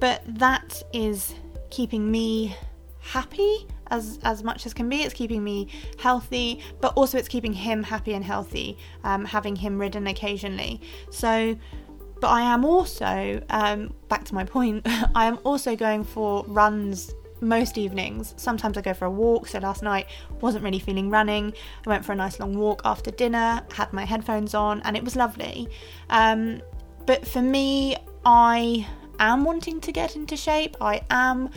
but 0.00 0.22
that 0.26 0.82
is 0.92 1.34
keeping 1.70 2.10
me 2.10 2.56
happy 3.00 3.66
as 3.90 4.18
as 4.22 4.42
much 4.42 4.66
as 4.66 4.74
can 4.74 4.88
be. 4.88 5.02
It's 5.02 5.14
keeping 5.14 5.42
me 5.42 5.68
healthy, 5.98 6.62
but 6.80 6.92
also 6.94 7.18
it's 7.18 7.28
keeping 7.28 7.52
him 7.52 7.82
happy 7.82 8.14
and 8.14 8.24
healthy. 8.24 8.78
Um, 9.04 9.24
having 9.24 9.56
him 9.56 9.78
ridden 9.78 10.06
occasionally. 10.06 10.80
So, 11.10 11.56
but 12.20 12.28
I 12.28 12.42
am 12.42 12.64
also 12.64 13.42
um, 13.50 13.92
back 14.08 14.24
to 14.26 14.34
my 14.34 14.44
point. 14.44 14.82
I 15.14 15.26
am 15.26 15.38
also 15.44 15.74
going 15.74 16.04
for 16.04 16.44
runs 16.46 17.12
most 17.40 17.78
evenings. 17.78 18.34
Sometimes 18.36 18.76
I 18.76 18.80
go 18.80 18.94
for 18.94 19.06
a 19.06 19.10
walk. 19.10 19.48
So 19.48 19.58
last 19.58 19.82
night 19.82 20.06
wasn't 20.40 20.64
really 20.64 20.78
feeling 20.78 21.10
running. 21.10 21.52
I 21.86 21.90
went 21.90 22.04
for 22.04 22.12
a 22.12 22.16
nice 22.16 22.38
long 22.40 22.56
walk 22.56 22.82
after 22.84 23.10
dinner. 23.10 23.62
Had 23.72 23.92
my 23.92 24.04
headphones 24.04 24.54
on, 24.54 24.80
and 24.82 24.96
it 24.96 25.04
was 25.04 25.16
lovely. 25.16 25.68
Um, 26.10 26.60
but 27.06 27.26
for 27.26 27.42
me, 27.42 27.96
I 28.24 28.86
am 29.18 29.44
wanting 29.44 29.80
to 29.80 29.92
get 29.92 30.16
into 30.16 30.36
shape. 30.36 30.76
I 30.80 31.00
am 31.10 31.50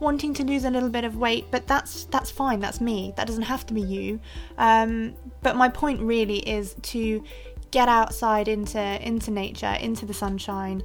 wanting 0.00 0.34
to 0.34 0.44
lose 0.44 0.64
a 0.64 0.70
little 0.70 0.90
bit 0.90 1.04
of 1.04 1.16
weight, 1.16 1.46
but 1.50 1.66
that's 1.66 2.04
that's 2.06 2.30
fine. 2.30 2.60
That's 2.60 2.80
me. 2.80 3.12
That 3.16 3.26
doesn't 3.26 3.44
have 3.44 3.66
to 3.66 3.74
be 3.74 3.80
you. 3.80 4.20
Um, 4.58 5.14
but 5.42 5.56
my 5.56 5.68
point 5.68 6.00
really 6.00 6.38
is 6.38 6.74
to 6.82 7.22
get 7.70 7.88
outside 7.88 8.48
into 8.48 8.80
into 9.06 9.30
nature, 9.30 9.76
into 9.80 10.06
the 10.06 10.14
sunshine, 10.14 10.82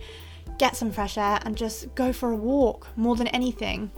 get 0.58 0.76
some 0.76 0.92
fresh 0.92 1.18
air, 1.18 1.40
and 1.44 1.56
just 1.56 1.94
go 1.96 2.14
for 2.14 2.32
a 2.32 2.36
walk 2.36 2.88
more 2.96 3.16
than 3.16 3.28
anything. 3.28 3.92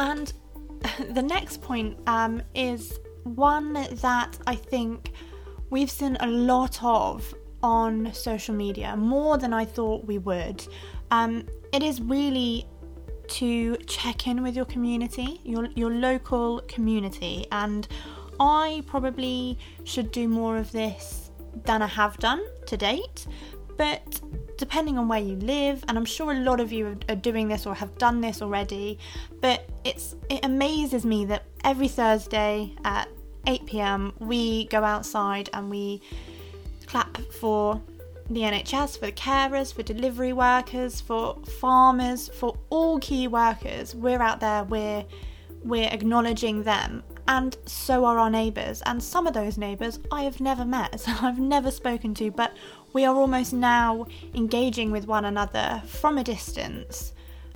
And 0.00 0.32
the 1.14 1.22
next 1.22 1.60
point 1.60 1.98
um, 2.06 2.42
is 2.54 2.98
one 3.24 3.74
that 3.74 4.38
I 4.46 4.54
think 4.54 5.12
we've 5.68 5.90
seen 5.90 6.16
a 6.20 6.26
lot 6.26 6.82
of 6.82 7.34
on 7.62 8.12
social 8.14 8.54
media, 8.54 8.96
more 8.96 9.36
than 9.36 9.52
I 9.52 9.66
thought 9.66 10.06
we 10.06 10.16
would. 10.16 10.66
Um, 11.10 11.46
it 11.74 11.82
is 11.82 12.00
really 12.00 12.66
to 13.28 13.76
check 13.86 14.26
in 14.26 14.42
with 14.42 14.56
your 14.56 14.64
community, 14.64 15.40
your 15.44 15.66
your 15.76 15.90
local 15.90 16.62
community, 16.66 17.46
and 17.52 17.86
I 18.40 18.82
probably 18.86 19.58
should 19.84 20.10
do 20.12 20.26
more 20.28 20.56
of 20.56 20.72
this 20.72 21.30
than 21.66 21.82
I 21.82 21.86
have 21.86 22.16
done 22.16 22.42
to 22.66 22.76
date. 22.78 23.26
But 23.76 24.20
depending 24.60 24.98
on 24.98 25.08
where 25.08 25.18
you 25.18 25.36
live, 25.36 25.82
and 25.88 25.96
I'm 25.96 26.04
sure 26.04 26.32
a 26.32 26.38
lot 26.38 26.60
of 26.60 26.70
you 26.70 26.98
are 27.08 27.16
doing 27.16 27.48
this 27.48 27.66
or 27.66 27.74
have 27.74 27.96
done 27.96 28.20
this 28.20 28.42
already, 28.42 28.98
but 29.40 29.66
it's 29.84 30.14
it 30.28 30.44
amazes 30.44 31.04
me 31.04 31.24
that 31.24 31.44
every 31.64 31.88
Thursday 31.88 32.74
at 32.84 33.08
8 33.46 33.64
pm 33.64 34.12
we 34.18 34.66
go 34.66 34.84
outside 34.84 35.48
and 35.54 35.70
we 35.70 36.02
clap 36.86 37.16
for 37.40 37.80
the 38.28 38.40
NHS, 38.40 38.98
for 38.98 39.06
the 39.06 39.12
carers, 39.12 39.72
for 39.72 39.82
delivery 39.82 40.34
workers, 40.34 41.00
for 41.00 41.38
farmers, 41.58 42.28
for 42.28 42.56
all 42.68 42.98
key 43.00 43.26
workers. 43.28 43.94
We're 43.94 44.22
out 44.22 44.40
there, 44.40 44.64
we're 44.64 45.04
we're 45.64 45.88
acknowledging 45.88 46.62
them 46.62 47.02
and 47.30 47.56
so 47.64 48.04
are 48.04 48.18
our 48.18 48.28
neighbours. 48.28 48.82
And 48.86 49.00
some 49.00 49.26
of 49.28 49.34
those 49.34 49.56
neighbours 49.56 50.00
I 50.10 50.22
have 50.24 50.40
never 50.40 50.64
met, 50.64 51.04
I've 51.22 51.38
never 51.38 51.70
spoken 51.70 52.12
to, 52.14 52.30
but 52.32 52.52
we 52.92 53.04
are 53.04 53.14
almost 53.14 53.52
now 53.52 54.06
engaging 54.34 54.90
with 54.90 55.06
one 55.06 55.24
another 55.24 55.82
from 55.86 56.18
a 56.18 56.24
distance. 56.24 57.12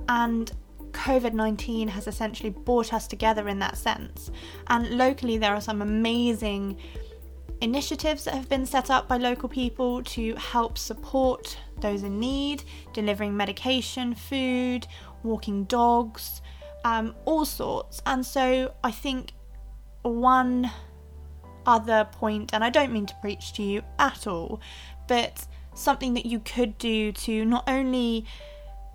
And 0.09 0.53
COVID 0.93 1.33
19 1.33 1.89
has 1.89 2.07
essentially 2.07 2.51
brought 2.51 2.93
us 2.93 3.07
together 3.07 3.49
in 3.49 3.59
that 3.59 3.77
sense. 3.77 4.31
And 4.69 4.97
locally, 4.97 5.39
there 5.39 5.55
are 5.55 5.61
some 5.61 5.83
amazing 5.83 6.79
initiatives 7.61 8.25
that 8.25 8.35
have 8.35 8.49
been 8.49 8.67
set 8.67 8.91
up 8.91 9.09
by 9.09 9.17
local 9.17 9.49
people 9.49 10.03
to 10.03 10.35
help 10.37 10.79
support 10.79 11.59
those 11.81 12.03
in 12.03 12.19
need, 12.19 12.63
delivering 12.93 13.37
medication, 13.37 14.15
food, 14.15 14.87
walking 15.23 15.65
dogs, 15.65 16.43
um, 16.85 17.15
all 17.25 17.45
sorts. 17.45 18.01
And 18.07 18.25
so 18.25 18.75
I 18.85 18.91
think 18.91 19.33
one 20.03 20.71
other 21.67 22.07
point, 22.13 22.53
and 22.53 22.63
I 22.63 22.71
don't 22.71 22.93
mean 22.93 23.07
to 23.07 23.15
preach 23.21 23.55
to 23.55 23.63
you 23.63 23.83
at 23.99 24.27
all, 24.27 24.61
but 25.07 25.47
something 25.75 26.15
that 26.15 26.27
you 26.27 26.39
could 26.41 26.79
do 26.79 27.13
to 27.13 27.45
not 27.45 27.65
only 27.69 28.25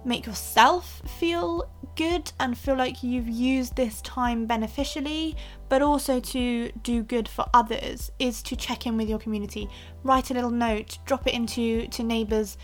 make 0.06 0.26
yourself 0.26 1.02
feel 1.20 1.70
good 1.96 2.32
and 2.40 2.58
feel 2.58 2.76
like 2.76 3.04
you've 3.04 3.28
used 3.28 3.76
this 3.76 4.02
time 4.02 4.46
beneficially, 4.46 5.36
but 5.68 5.82
also 5.82 6.20
to 6.20 6.72
do 6.84 7.04
good 7.04 7.28
for 7.28 7.46
others 7.54 8.10
is 8.18 8.42
to 8.44 8.56
check 8.56 8.86
in 8.86 8.96
with 8.96 9.10
your 9.10 9.20
community. 9.20 9.68
Write 10.04 10.32
a 10.32 10.34
little 10.34 10.52
note, 10.52 10.98
drop 11.06 11.28
it 11.28 11.34
into 11.34 11.88
to 11.88 12.04
neighbours 12.04 12.58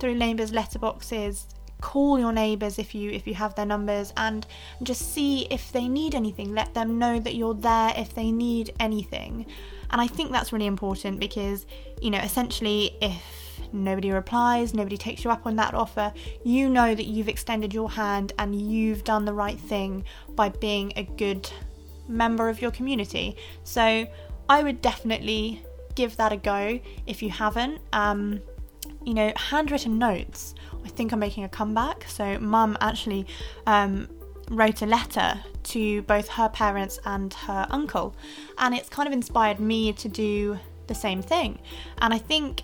through 0.00 0.14
neighbours' 0.14 0.50
letterboxes. 0.50 1.46
Call 1.82 2.18
your 2.18 2.32
neighbours 2.32 2.78
if 2.78 2.94
you 2.94 3.10
if 3.10 3.26
you 3.26 3.34
have 3.34 3.54
their 3.56 3.66
numbers 3.66 4.14
and 4.16 4.46
just 4.82 5.12
see 5.12 5.46
if 5.50 5.72
they 5.72 5.88
need 5.88 6.14
anything. 6.14 6.54
Let 6.54 6.72
them 6.72 6.98
know 6.98 7.20
that 7.20 7.34
you're 7.34 7.54
there 7.54 7.92
if 7.96 8.14
they 8.14 8.30
need 8.30 8.72
anything. 8.80 9.44
And 9.90 10.00
I 10.00 10.06
think 10.06 10.32
that's 10.32 10.52
really 10.52 10.66
important 10.66 11.20
because, 11.20 11.66
you 12.00 12.10
know, 12.10 12.20
essentially 12.20 12.96
if 13.02 13.60
nobody 13.72 14.10
replies, 14.10 14.72
nobody 14.72 14.96
takes 14.96 15.24
you 15.24 15.30
up 15.30 15.44
on 15.44 15.56
that 15.56 15.74
offer, 15.74 16.12
you 16.44 16.68
know 16.68 16.94
that 16.94 17.04
you've 17.04 17.28
extended 17.28 17.74
your 17.74 17.90
hand 17.90 18.32
and 18.38 18.54
you've 18.54 19.04
done 19.04 19.24
the 19.24 19.34
right 19.34 19.58
thing 19.58 20.04
by 20.30 20.48
being 20.48 20.92
a 20.96 21.02
good 21.02 21.50
member 22.08 22.48
of 22.48 22.62
your 22.62 22.70
community. 22.70 23.36
So 23.64 24.06
I 24.48 24.62
would 24.62 24.80
definitely 24.80 25.64
give 25.94 26.16
that 26.16 26.32
a 26.32 26.36
go 26.36 26.80
if 27.06 27.22
you 27.22 27.30
haven't. 27.30 27.80
Um, 27.92 28.40
you 29.04 29.14
know, 29.14 29.32
handwritten 29.36 29.98
notes. 29.98 30.54
I 30.84 30.88
think 30.88 31.12
I'm 31.12 31.18
making 31.18 31.44
a 31.44 31.48
comeback. 31.48 32.04
So, 32.08 32.38
mum 32.38 32.76
actually 32.80 33.26
um, 33.66 34.08
wrote 34.50 34.82
a 34.82 34.86
letter 34.86 35.40
to 35.64 36.02
both 36.02 36.28
her 36.28 36.48
parents 36.48 36.98
and 37.04 37.32
her 37.34 37.66
uncle, 37.70 38.14
and 38.58 38.74
it's 38.74 38.88
kind 38.88 39.06
of 39.06 39.12
inspired 39.12 39.60
me 39.60 39.92
to 39.94 40.08
do 40.08 40.58
the 40.86 40.94
same 40.94 41.22
thing. 41.22 41.58
And 42.00 42.12
I 42.12 42.18
think 42.18 42.62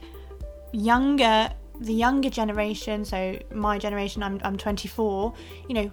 younger 0.73 1.51
the 1.81 1.95
younger 1.95 2.31
generation, 2.31 3.05
so 3.05 3.39
my 3.55 3.79
generation, 3.79 4.23
I'm, 4.23 4.41
I'm 4.43 4.57
24, 4.57 5.33
you 5.69 5.75
know, 5.75 5.91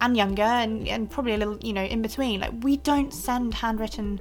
and 0.00 0.16
younger, 0.16 0.42
and, 0.42 0.86
and 0.88 1.10
probably 1.10 1.34
a 1.34 1.38
little, 1.38 1.58
you 1.62 1.72
know, 1.72 1.84
in 1.84 2.02
between, 2.02 2.40
like, 2.40 2.52
we 2.60 2.76
don't 2.78 3.12
send 3.12 3.54
handwritten 3.54 4.20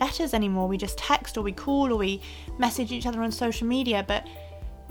letters 0.00 0.34
anymore. 0.34 0.68
We 0.68 0.76
just 0.76 0.98
text 0.98 1.36
or 1.36 1.42
we 1.42 1.52
call 1.52 1.92
or 1.92 1.96
we 1.96 2.20
message 2.58 2.92
each 2.92 3.06
other 3.06 3.22
on 3.22 3.32
social 3.32 3.66
media, 3.66 4.04
but 4.06 4.26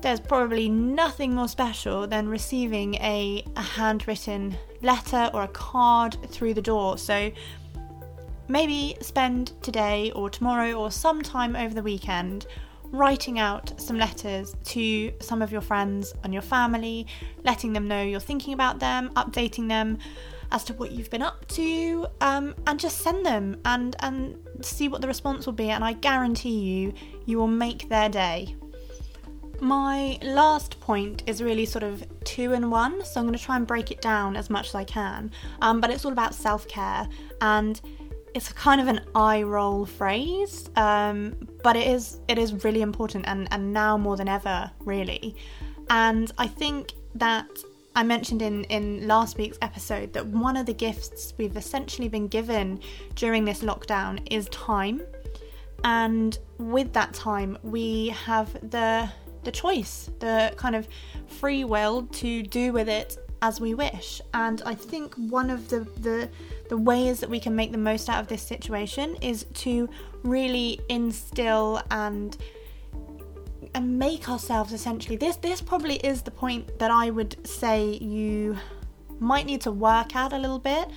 there's 0.01 0.19
probably 0.19 0.69
nothing 0.69 1.34
more 1.34 1.47
special 1.47 2.05
than 2.08 2.27
receiving 2.29 2.95
a, 2.95 3.43
a 3.55 3.62
handwritten 3.62 4.55
letter 4.81 5.29
or 5.34 5.43
a 5.43 5.47
card 5.47 6.17
through 6.29 6.53
the 6.53 6.62
door. 6.62 6.97
So 6.97 7.31
maybe 8.47 8.95
spend 9.01 9.53
today 9.63 10.12
or 10.12 10.29
tomorrow 10.29 10.73
or 10.73 10.91
sometime 10.91 11.55
over 11.55 11.73
the 11.73 11.81
weekend 11.81 12.45
writing 12.91 13.39
out 13.39 13.79
some 13.79 13.97
letters 13.97 14.55
to 14.63 15.12
some 15.19 15.41
of 15.41 15.51
your 15.51 15.62
friends 15.62 16.13
and 16.23 16.34
your 16.34 16.41
family, 16.41 17.08
letting 17.43 17.73
them 17.73 17.88
know 17.88 18.01
you're 18.01 18.19
thinking 18.19 18.53
about 18.53 18.79
them, 18.79 19.10
updating 19.15 19.67
them 19.67 19.97
as 20.51 20.63
to 20.63 20.73
what 20.73 20.91
you've 20.91 21.10
been 21.10 21.23
up 21.23 21.45
to, 21.47 22.05
um, 22.21 22.53
and 22.67 22.79
just 22.79 22.99
send 22.99 23.25
them 23.25 23.60
and 23.65 23.95
and 24.01 24.38
see 24.62 24.88
what 24.88 25.01
the 25.01 25.08
response 25.08 25.45
will 25.45 25.53
be. 25.53 25.71
And 25.71 25.84
I 25.84 25.93
guarantee 25.93 26.60
you, 26.60 26.93
you 27.25 27.38
will 27.38 27.47
make 27.47 27.89
their 27.89 28.10
day. 28.10 28.55
My 29.61 30.19
last 30.21 30.79
point 30.79 31.23
is 31.27 31.41
really 31.41 31.65
sort 31.65 31.83
of 31.83 32.03
two 32.23 32.53
in 32.53 32.69
one, 32.69 33.03
so 33.03 33.19
I'm 33.19 33.25
going 33.25 33.37
to 33.37 33.43
try 33.43 33.55
and 33.55 33.65
break 33.65 33.91
it 33.91 34.01
down 34.01 34.35
as 34.35 34.49
much 34.49 34.69
as 34.69 34.75
I 34.75 34.83
can. 34.83 35.31
Um, 35.61 35.79
but 35.81 35.89
it's 35.89 36.05
all 36.05 36.11
about 36.11 36.35
self 36.35 36.67
care 36.67 37.07
and 37.41 37.79
it's 38.33 38.51
kind 38.51 38.81
of 38.81 38.87
an 38.87 38.99
eye 39.15 39.43
roll 39.43 39.85
phrase, 39.85 40.69
um, 40.75 41.35
but 41.63 41.77
it 41.77 41.87
is 41.87 42.19
it 42.27 42.37
is 42.37 42.65
really 42.65 42.81
important 42.81 43.25
and, 43.27 43.47
and 43.51 43.71
now 43.71 43.97
more 43.97 44.17
than 44.17 44.27
ever, 44.27 44.69
really. 44.81 45.35
And 45.89 46.31
I 46.37 46.47
think 46.47 46.91
that 47.15 47.47
I 47.95 48.03
mentioned 48.03 48.41
in, 48.41 48.65
in 48.65 49.07
last 49.07 49.37
week's 49.37 49.57
episode 49.61 50.11
that 50.13 50.25
one 50.25 50.57
of 50.57 50.65
the 50.65 50.73
gifts 50.73 51.33
we've 51.37 51.55
essentially 51.55 52.09
been 52.09 52.27
given 52.27 52.81
during 53.15 53.45
this 53.45 53.61
lockdown 53.61 54.19
is 54.29 54.49
time. 54.49 55.01
And 55.85 56.37
with 56.57 56.91
that 56.93 57.13
time, 57.13 57.57
we 57.63 58.09
have 58.09 58.51
the 58.69 59.09
the 59.45 59.51
choice, 59.51 60.10
the 60.19 60.53
kind 60.58 60.75
of 60.75 60.88
free 61.27 61.63
will 61.63 62.03
to 62.03 62.43
do 62.43 62.73
with 62.73 62.89
it 62.89 63.17
as 63.41 63.62
we 63.62 63.73
wish. 63.73 64.21
And 64.34 64.62
I 64.65 64.75
think 64.75 65.13
one 65.15 65.49
of 65.49 65.69
the, 65.69 65.81
the 65.99 66.29
the 66.69 66.77
ways 66.77 67.19
that 67.19 67.29
we 67.29 67.39
can 67.39 67.55
make 67.55 67.71
the 67.71 67.77
most 67.77 68.10
out 68.10 68.19
of 68.19 68.27
this 68.27 68.41
situation 68.41 69.15
is 69.21 69.45
to 69.65 69.88
really 70.23 70.79
instill 70.89 71.81
and 71.91 72.36
and 73.75 73.99
make 73.99 74.29
ourselves 74.29 74.73
essentially 74.73 75.15
this 75.15 75.36
this 75.38 75.62
probably 75.62 75.97
is 75.97 76.23
the 76.23 76.31
point 76.31 76.79
that 76.79 76.91
I 76.91 77.10
would 77.10 77.45
say 77.45 77.99
you 78.01 78.58
might 79.19 79.45
need 79.45 79.62
to 79.62 79.71
work 79.71 80.15
out 80.15 80.34
a 80.34 80.38
little 80.38 80.60
bit 80.60 80.89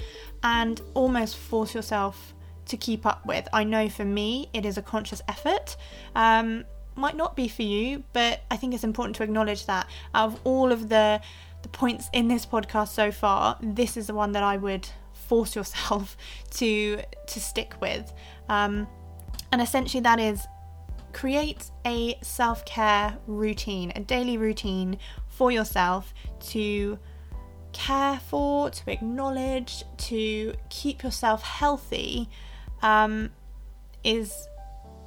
and 0.42 0.80
almost 0.94 1.36
force 1.36 1.74
yourself 1.74 2.34
to 2.66 2.76
keep 2.76 3.06
up 3.06 3.24
with. 3.26 3.48
I 3.52 3.64
know 3.64 3.88
for 3.88 4.04
me 4.04 4.48
it 4.52 4.64
is 4.64 4.78
a 4.78 4.82
conscious 4.82 5.22
effort. 5.28 5.76
Um, 6.14 6.64
might 6.98 7.16
not 7.16 7.36
be 7.36 7.48
for 7.48 7.62
you, 7.62 8.04
but 8.12 8.42
I 8.50 8.56
think 8.56 8.74
it's 8.74 8.84
important 8.84 9.16
to 9.16 9.22
acknowledge 9.22 9.66
that 9.66 9.88
out 10.14 10.32
of 10.32 10.40
all 10.44 10.72
of 10.72 10.88
the 10.88 11.20
the 11.62 11.68
points 11.68 12.08
in 12.12 12.28
this 12.28 12.46
podcast 12.46 12.88
so 12.88 13.10
far, 13.10 13.58
this 13.60 13.96
is 13.96 14.06
the 14.06 14.14
one 14.14 14.30
that 14.32 14.44
I 14.44 14.56
would 14.56 14.88
force 15.12 15.56
yourself 15.56 16.16
to 16.52 17.02
to 17.26 17.40
stick 17.40 17.74
with. 17.80 18.12
Um, 18.48 18.86
and 19.52 19.60
essentially, 19.60 20.02
that 20.02 20.20
is 20.20 20.46
create 21.12 21.70
a 21.86 22.18
self 22.22 22.64
care 22.64 23.16
routine, 23.26 23.92
a 23.96 24.00
daily 24.00 24.36
routine 24.36 24.98
for 25.28 25.50
yourself 25.50 26.14
to 26.40 26.98
care 27.72 28.20
for, 28.28 28.70
to 28.70 28.90
acknowledge, 28.90 29.84
to 29.96 30.54
keep 30.68 31.02
yourself 31.02 31.42
healthy 31.42 32.28
um, 32.82 33.30
is 34.04 34.48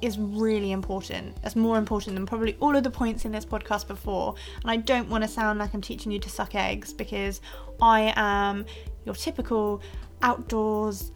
is 0.02 0.18
really 0.18 0.72
important. 0.72 1.36
It's 1.44 1.56
more 1.56 1.78
important 1.78 2.16
than 2.16 2.26
probably 2.26 2.56
all 2.60 2.76
of 2.76 2.82
the 2.82 2.90
points 2.90 3.24
in 3.24 3.32
this 3.32 3.44
podcast 3.44 3.86
before. 3.86 4.34
And 4.62 4.70
I 4.70 4.76
don't 4.76 5.08
want 5.08 5.22
to 5.22 5.28
sound 5.28 5.58
like 5.58 5.72
I'm 5.72 5.80
teaching 5.80 6.12
you 6.12 6.18
to 6.18 6.28
suck 6.28 6.54
eggs 6.54 6.92
because 6.92 7.40
I 7.80 8.12
am 8.16 8.66
your 9.04 9.14
typical 9.14 9.80
outdoors 10.20 11.12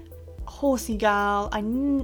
horsey 0.46 0.96
girl. 0.96 1.49
I, 1.53 1.59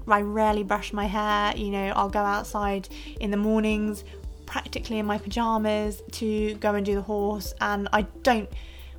I 0.08 0.20
rarely 0.22 0.64
brush 0.64 0.92
my 0.92 1.06
hair. 1.06 1.56
You 1.56 1.70
know, 1.70 1.92
I'll 1.94 2.10
go 2.10 2.20
outside 2.20 2.88
in 3.20 3.30
the 3.30 3.36
mornings, 3.36 4.04
practically 4.46 4.98
in 4.98 5.06
my 5.06 5.18
pajamas, 5.18 6.02
to 6.12 6.54
go 6.54 6.74
and 6.74 6.84
do 6.84 6.94
the 6.94 7.02
horse, 7.02 7.54
and 7.60 7.88
I 7.92 8.02
don't 8.22 8.50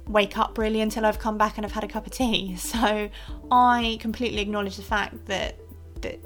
wake 0.08 0.38
up 0.38 0.58
really 0.58 0.82
until 0.82 1.06
I've 1.06 1.20
come 1.20 1.38
back 1.38 1.58
and 1.58 1.66
I've 1.66 1.72
had 1.72 1.84
a 1.84 1.88
cup 1.88 2.06
of 2.06 2.14
tea. 2.14 2.56
So 2.58 3.10
I 3.52 3.98
completely 4.02 4.42
acknowledge 4.42 4.78
the 4.78 4.84
fact 4.84 5.26
that 5.28 5.58
that 6.02 6.20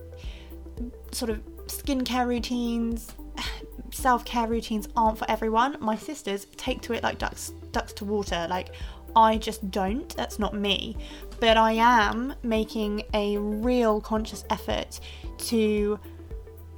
sort 1.12 1.30
of 1.30 1.46
skincare 1.68 2.28
routines, 2.28 3.14
self 3.92 4.26
care 4.26 4.48
routines 4.48 4.88
aren't 4.96 5.18
for 5.18 5.30
everyone. 5.30 5.78
My 5.80 5.96
sisters 5.96 6.46
take 6.58 6.82
to 6.84 6.94
it 6.94 7.04
like 7.04 7.18
ducks 7.18 7.52
ducks 7.72 7.94
to 7.94 8.06
water. 8.06 8.48
Like 8.50 8.74
I 9.16 9.38
just 9.38 9.72
don't. 9.72 10.16
That's 10.16 10.40
not 10.40 10.54
me. 10.54 10.98
But 11.40 11.58
I 11.58 11.74
am 11.74 12.34
making 12.44 13.04
a 13.14 13.38
real 13.38 14.02
conscious 14.02 14.44
effort 14.50 15.00
to 15.38 16.00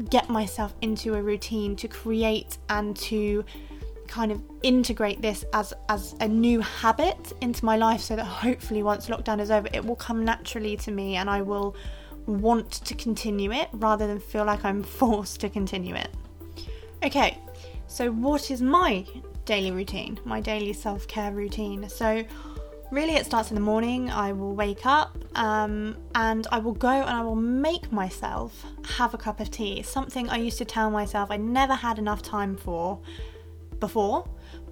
get 0.10 0.30
myself 0.30 0.74
into 0.82 1.16
a 1.16 1.22
routine, 1.22 1.76
to 1.78 1.88
create 1.88 2.58
and 2.70 2.96
to 2.98 3.44
kind 4.08 4.32
of 4.32 4.42
integrate 4.64 5.22
this 5.22 5.46
as 5.54 5.72
as 5.88 6.16
a 6.20 6.28
new 6.28 6.60
habit 6.62 7.32
into 7.42 7.64
my 7.64 7.78
life 7.78 8.02
so 8.02 8.16
that 8.16 8.26
hopefully 8.26 8.82
once 8.82 9.06
lockdown 9.08 9.40
is 9.40 9.52
over 9.52 9.70
it 9.72 9.86
will 9.86 9.96
come 9.96 10.26
naturally 10.26 10.76
to 10.76 10.90
me 10.90 11.16
and 11.16 11.30
I 11.30 11.44
will 11.44 11.76
want 12.30 12.72
to 12.72 12.96
continue 12.96 13.52
it 13.52 13.70
rather 13.74 14.08
than 14.08 14.20
feel 14.20 14.46
like 14.46 14.64
I'm 14.66 14.84
forced 15.00 15.40
to 15.42 15.50
continue 15.50 15.96
it. 15.96 16.10
Okay, 17.04 17.38
so 17.88 18.12
what 18.12 18.52
is 18.52 18.62
my 18.62 19.06
daily 19.46 19.72
routine, 19.72 20.20
my 20.26 20.40
daily 20.42 20.74
self 20.74 21.08
care 21.08 21.32
routine? 21.32 21.88
So, 21.90 22.24
really, 22.92 23.16
it 23.16 23.26
starts 23.26 23.50
in 23.50 23.56
the 23.56 23.62
morning. 23.62 24.10
I 24.10 24.34
will 24.34 24.54
wake 24.54 24.86
up 24.86 25.18
um, 25.36 25.96
and 26.14 26.46
I 26.52 26.60
will 26.60 26.74
go 26.74 26.90
and 26.90 27.10
I 27.10 27.24
will 27.24 27.36
make 27.36 27.92
myself 27.92 28.66
have 28.98 29.14
a 29.14 29.18
cup 29.18 29.40
of 29.40 29.50
tea. 29.50 29.82
Something 29.82 30.30
I 30.30 30.38
used 30.38 30.58
to 30.58 30.66
tell 30.66 30.92
myself 30.92 31.32
I 31.32 31.38
never 31.38 31.74
had 31.74 32.00
enough 32.00 32.22
time 32.22 32.58
for 32.58 33.00
before, 33.80 34.28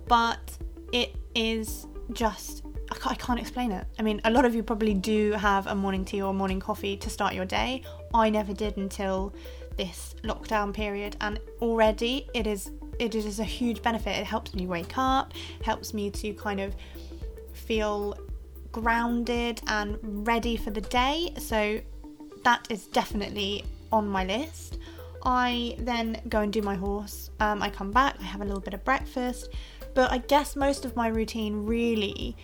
but 0.08 0.58
it 0.92 1.16
is 1.34 1.88
just 2.12 2.64
I 2.90 3.16
can't 3.16 3.40
explain 3.40 3.72
it. 3.72 3.86
I 4.00 4.02
mean, 4.02 4.22
a 4.24 4.32
lot 4.32 4.46
of 4.46 4.56
you 4.56 4.64
probably 4.64 4.94
do 4.94 5.34
have 5.34 5.68
a 5.68 5.76
morning 5.76 6.06
tea 6.06 6.22
or 6.22 6.34
morning 6.34 6.60
coffee 6.60 6.98
to 6.98 7.10
start 7.10 7.34
your 7.34 7.46
day. 7.46 7.84
I 8.14 8.30
never 8.30 8.54
did 8.54 8.78
until 8.78 9.34
this 9.78 10.16
lockdown 10.24 10.74
period, 10.74 11.16
and 11.22 11.40
already 11.62 12.28
it 12.34 12.48
is 12.48 12.72
it 13.00 13.14
is 13.14 13.40
a 13.40 13.44
huge 13.44 13.82
benefit. 13.82 14.18
It 14.18 14.26
helps 14.26 14.54
me 14.54 14.66
wake 14.68 14.98
up, 14.98 15.34
helps 15.64 15.94
me 15.94 16.10
to 16.12 16.34
kind 16.34 16.60
of 16.60 16.76
feel 17.54 18.18
grounded 18.72 19.62
and 19.68 19.98
ready 20.28 20.56
for 20.58 20.72
the 20.72 20.82
day. 20.82 21.34
So 21.38 21.80
that 22.44 22.68
is 22.70 22.88
definitely 22.88 23.64
on 23.92 24.08
my 24.08 24.24
list. 24.24 24.80
I 25.24 25.76
then 25.80 26.22
go 26.30 26.42
and 26.42 26.54
do 26.54 26.62
my 26.62 26.76
horse. 26.76 27.32
Um, 27.40 27.62
I 27.62 27.70
come 27.70 27.92
back, 27.92 28.16
I 28.20 28.24
have 28.24 28.42
a 28.42 28.46
little 28.46 28.62
bit 28.62 28.74
of 28.74 28.84
breakfast, 28.86 29.50
but 29.94 30.12
I 30.12 30.20
guess 30.20 30.56
most 30.56 30.86
of 30.86 30.96
my 30.96 31.08
routine 31.08 31.66
really 31.66 32.36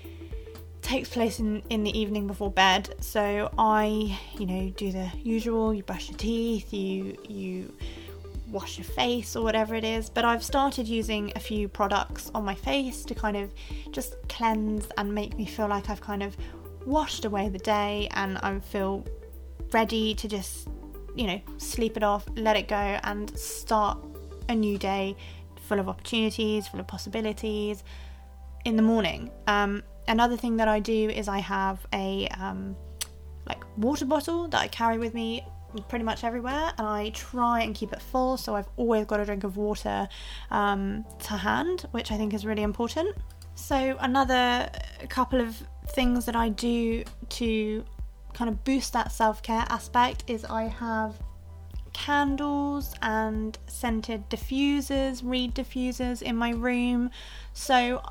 takes 0.93 1.09
place 1.09 1.39
in, 1.39 1.63
in 1.71 1.83
the 1.83 1.97
evening 1.97 2.27
before 2.27 2.51
bed. 2.51 2.93
So 3.01 3.51
I, 3.57 4.15
you 4.37 4.45
know, 4.45 4.69
do 4.77 4.91
the 4.91 5.09
usual, 5.23 5.73
you 5.73 5.81
brush 5.81 6.09
your 6.09 6.17
teeth, 6.19 6.71
you 6.71 7.17
you 7.27 7.73
wash 8.51 8.77
your 8.77 8.85
face 8.85 9.35
or 9.35 9.43
whatever 9.43 9.73
it 9.73 9.83
is. 9.83 10.11
But 10.11 10.23
I've 10.23 10.43
started 10.43 10.87
using 10.87 11.33
a 11.35 11.39
few 11.39 11.67
products 11.67 12.29
on 12.35 12.45
my 12.45 12.53
face 12.53 13.03
to 13.05 13.15
kind 13.15 13.35
of 13.35 13.51
just 13.91 14.13
cleanse 14.29 14.87
and 14.99 15.11
make 15.15 15.35
me 15.35 15.47
feel 15.47 15.67
like 15.67 15.89
I've 15.89 16.01
kind 16.01 16.21
of 16.21 16.37
washed 16.85 17.25
away 17.25 17.49
the 17.49 17.57
day 17.57 18.07
and 18.11 18.37
I 18.37 18.59
feel 18.59 19.03
ready 19.71 20.13
to 20.13 20.27
just, 20.27 20.67
you 21.15 21.25
know, 21.25 21.41
sleep 21.57 21.97
it 21.97 22.03
off, 22.03 22.27
let 22.35 22.55
it 22.55 22.67
go 22.67 22.75
and 22.75 23.35
start 23.35 23.97
a 24.47 24.53
new 24.53 24.77
day 24.77 25.15
full 25.67 25.79
of 25.79 25.89
opportunities, 25.89 26.67
full 26.67 26.79
of 26.79 26.85
possibilities 26.85 27.83
in 28.63 28.75
the 28.75 28.83
morning. 28.83 29.31
Um, 29.47 29.81
another 30.07 30.37
thing 30.37 30.57
that 30.57 30.67
I 30.67 30.79
do 30.79 31.09
is 31.09 31.27
I 31.27 31.39
have 31.39 31.85
a 31.93 32.27
um, 32.39 32.75
like 33.47 33.63
water 33.77 34.05
bottle 34.05 34.47
that 34.49 34.61
I 34.61 34.67
carry 34.67 34.97
with 34.97 35.13
me 35.13 35.45
pretty 35.89 36.05
much 36.05 36.23
everywhere 36.23 36.71
and 36.77 36.87
I 36.87 37.09
try 37.09 37.61
and 37.61 37.73
keep 37.73 37.93
it 37.93 38.01
full 38.01 38.37
so 38.37 38.55
I've 38.55 38.67
always 38.77 39.05
got 39.05 39.19
a 39.19 39.25
drink 39.25 39.43
of 39.43 39.57
water 39.57 40.07
um, 40.51 41.03
to 41.23 41.33
hand 41.33 41.87
which 41.91 42.11
I 42.11 42.17
think 42.17 42.33
is 42.33 42.45
really 42.45 42.63
important. 42.63 43.15
So 43.55 43.97
another 43.99 44.69
couple 45.09 45.41
of 45.41 45.55
things 45.89 46.25
that 46.25 46.35
I 46.35 46.49
do 46.49 47.03
to 47.29 47.83
kind 48.33 48.49
of 48.49 48.63
boost 48.63 48.93
that 48.93 49.11
self-care 49.11 49.65
aspect 49.69 50.23
is 50.27 50.43
I 50.45 50.63
have 50.63 51.15
candles 51.93 52.95
and 53.03 53.57
scented 53.67 54.27
diffusers 54.29 55.21
reed 55.23 55.53
diffusers 55.53 56.21
in 56.21 56.35
my 56.35 56.49
room. 56.49 57.11
So 57.53 58.01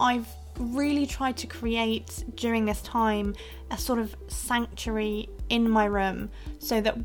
I've 0.00 0.28
really 0.58 1.06
tried 1.06 1.36
to 1.38 1.46
create 1.46 2.24
during 2.34 2.64
this 2.64 2.82
time 2.82 3.34
a 3.70 3.78
sort 3.78 3.98
of 3.98 4.14
sanctuary 4.28 5.28
in 5.48 5.68
my 5.68 5.84
room 5.84 6.30
so 6.58 6.80
that 6.80 6.96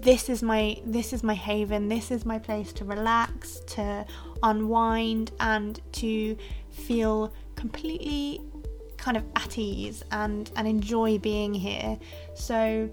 this 0.00 0.28
is 0.28 0.42
my 0.42 0.80
this 0.86 1.12
is 1.12 1.22
my 1.22 1.34
haven 1.34 1.88
this 1.88 2.10
is 2.10 2.24
my 2.24 2.38
place 2.38 2.72
to 2.72 2.84
relax 2.84 3.60
to 3.66 4.06
unwind 4.42 5.32
and 5.40 5.80
to 5.92 6.36
feel 6.70 7.32
completely 7.56 8.40
kind 9.00 9.16
of 9.16 9.24
at 9.34 9.58
ease 9.58 10.04
and 10.12 10.50
and 10.56 10.68
enjoy 10.68 11.18
being 11.18 11.54
here. 11.54 11.98
So 12.34 12.88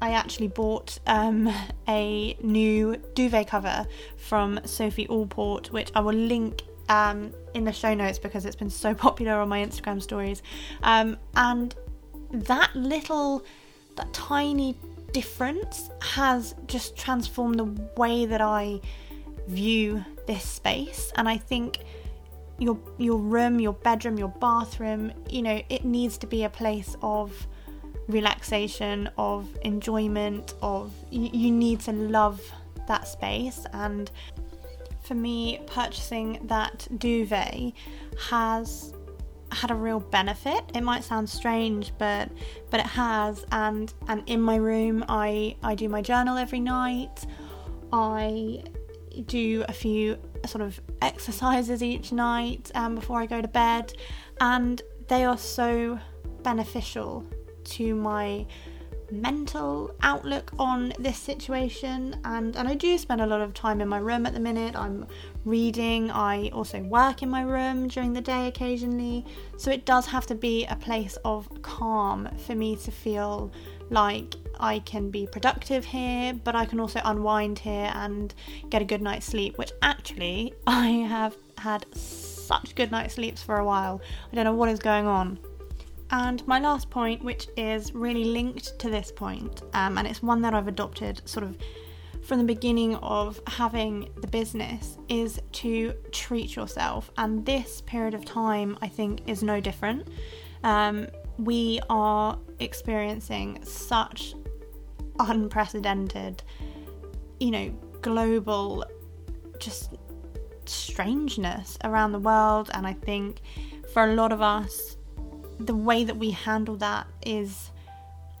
I 0.00 0.10
actually 0.10 0.48
bought 0.48 0.98
um, 1.06 1.48
a 1.88 2.36
new 2.42 2.96
duvet 3.14 3.48
cover 3.48 3.86
from 4.16 4.60
Sophie 4.64 5.06
Allport, 5.08 5.70
which 5.72 5.90
I 5.94 6.00
will 6.00 6.14
link 6.14 6.62
um, 6.92 7.32
in 7.54 7.64
the 7.64 7.72
show 7.72 7.94
notes 7.94 8.18
because 8.18 8.44
it's 8.44 8.56
been 8.56 8.70
so 8.70 8.94
popular 9.06 9.34
on 9.34 9.48
my 9.48 9.64
Instagram 9.64 10.02
stories. 10.02 10.42
Um, 10.82 11.16
and 11.34 11.74
that 12.30 12.74
little, 12.76 13.44
that 13.96 14.12
tiny 14.12 14.76
difference 15.12 15.90
has 16.00 16.54
just 16.66 16.96
transformed 16.96 17.58
the 17.58 17.64
way 17.96 18.26
that 18.26 18.40
I 18.40 18.80
view 19.48 20.04
this 20.26 20.44
space. 20.44 21.12
And 21.16 21.28
I 21.28 21.38
think 21.38 21.78
your 22.58 22.78
your 22.98 23.18
room, 23.18 23.58
your 23.58 23.72
bedroom, 23.72 24.18
your 24.18 24.28
bathroom, 24.40 25.12
you 25.28 25.42
know, 25.42 25.62
it 25.68 25.84
needs 25.84 26.18
to 26.18 26.26
be 26.26 26.44
a 26.44 26.50
place 26.50 26.94
of 27.02 27.46
relaxation, 28.08 29.08
of 29.16 29.48
enjoyment, 29.62 30.54
of 30.60 30.92
you, 31.10 31.30
you 31.32 31.50
need 31.50 31.80
to 31.80 31.92
love 31.92 32.40
that 32.86 33.08
space 33.08 33.64
and 33.72 34.10
for 35.02 35.14
me, 35.14 35.60
purchasing 35.66 36.38
that 36.44 36.86
duvet 36.98 37.72
has 38.30 38.92
had 39.50 39.70
a 39.70 39.74
real 39.74 40.00
benefit. 40.00 40.64
It 40.74 40.82
might 40.82 41.04
sound 41.04 41.28
strange, 41.28 41.92
but 41.98 42.30
but 42.70 42.80
it 42.80 42.86
has. 42.86 43.44
And 43.52 43.92
and 44.08 44.22
in 44.26 44.40
my 44.40 44.56
room, 44.56 45.04
I 45.08 45.56
I 45.62 45.74
do 45.74 45.88
my 45.88 46.02
journal 46.02 46.36
every 46.36 46.60
night. 46.60 47.26
I 47.92 48.62
do 49.26 49.64
a 49.68 49.72
few 49.72 50.16
sort 50.46 50.62
of 50.62 50.80
exercises 51.02 51.82
each 51.82 52.12
night 52.12 52.70
um, 52.74 52.94
before 52.94 53.20
I 53.20 53.26
go 53.26 53.42
to 53.42 53.48
bed, 53.48 53.92
and 54.40 54.80
they 55.08 55.24
are 55.24 55.38
so 55.38 55.98
beneficial 56.42 57.26
to 57.64 57.94
my 57.94 58.46
mental 59.12 59.94
outlook 60.02 60.52
on 60.58 60.92
this 60.98 61.18
situation 61.18 62.16
and 62.24 62.56
and 62.56 62.66
I 62.66 62.74
do 62.74 62.96
spend 62.96 63.20
a 63.20 63.26
lot 63.26 63.40
of 63.40 63.52
time 63.52 63.80
in 63.80 63.88
my 63.88 63.98
room 63.98 64.24
at 64.26 64.32
the 64.32 64.40
minute 64.40 64.74
I'm 64.74 65.06
reading 65.44 66.10
I 66.10 66.48
also 66.48 66.80
work 66.82 67.22
in 67.22 67.28
my 67.28 67.42
room 67.42 67.88
during 67.88 68.12
the 68.14 68.20
day 68.20 68.48
occasionally 68.48 69.24
so 69.58 69.70
it 69.70 69.84
does 69.84 70.06
have 70.06 70.26
to 70.26 70.34
be 70.34 70.64
a 70.66 70.76
place 70.76 71.18
of 71.24 71.48
calm 71.62 72.28
for 72.46 72.54
me 72.54 72.76
to 72.76 72.90
feel 72.90 73.52
like 73.90 74.36
I 74.58 74.78
can 74.78 75.10
be 75.10 75.26
productive 75.26 75.84
here, 75.84 76.32
but 76.32 76.54
I 76.54 76.64
can 76.66 76.78
also 76.78 77.00
unwind 77.04 77.58
here 77.58 77.90
and 77.94 78.32
get 78.70 78.80
a 78.80 78.84
good 78.84 79.02
night's 79.02 79.26
sleep, 79.26 79.58
which 79.58 79.72
actually 79.82 80.54
I 80.66 80.88
have 80.88 81.36
had 81.58 81.84
such 81.94 82.74
good 82.74 82.90
night's 82.90 83.14
sleeps 83.14 83.42
for 83.42 83.56
a 83.56 83.64
while. 83.64 84.00
I 84.32 84.36
don't 84.36 84.44
know 84.44 84.54
what 84.54 84.68
is 84.68 84.78
going 84.78 85.06
on. 85.06 85.38
And 86.12 86.46
my 86.46 86.60
last 86.60 86.90
point, 86.90 87.24
which 87.24 87.48
is 87.56 87.94
really 87.94 88.24
linked 88.24 88.78
to 88.78 88.90
this 88.90 89.10
point, 89.10 89.62
um, 89.72 89.96
and 89.96 90.06
it's 90.06 90.22
one 90.22 90.42
that 90.42 90.52
I've 90.52 90.68
adopted 90.68 91.22
sort 91.24 91.44
of 91.44 91.56
from 92.22 92.38
the 92.38 92.44
beginning 92.44 92.96
of 92.96 93.40
having 93.46 94.10
the 94.20 94.26
business, 94.26 94.98
is 95.08 95.40
to 95.52 95.94
treat 96.12 96.54
yourself. 96.54 97.10
And 97.16 97.44
this 97.44 97.80
period 97.80 98.14
of 98.14 98.24
time, 98.26 98.78
I 98.82 98.88
think, 98.88 99.22
is 99.26 99.42
no 99.42 99.58
different. 99.58 100.06
Um, 100.62 101.08
we 101.38 101.80
are 101.88 102.38
experiencing 102.60 103.64
such 103.64 104.34
unprecedented, 105.18 106.42
you 107.40 107.50
know, 107.50 107.70
global 108.02 108.84
just 109.58 109.94
strangeness 110.66 111.78
around 111.84 112.12
the 112.12 112.18
world. 112.18 112.70
And 112.74 112.86
I 112.86 112.92
think 112.92 113.40
for 113.92 114.04
a 114.04 114.14
lot 114.14 114.30
of 114.30 114.42
us, 114.42 114.96
the 115.66 115.74
way 115.74 116.04
that 116.04 116.16
we 116.16 116.30
handle 116.30 116.76
that 116.76 117.06
is 117.24 117.70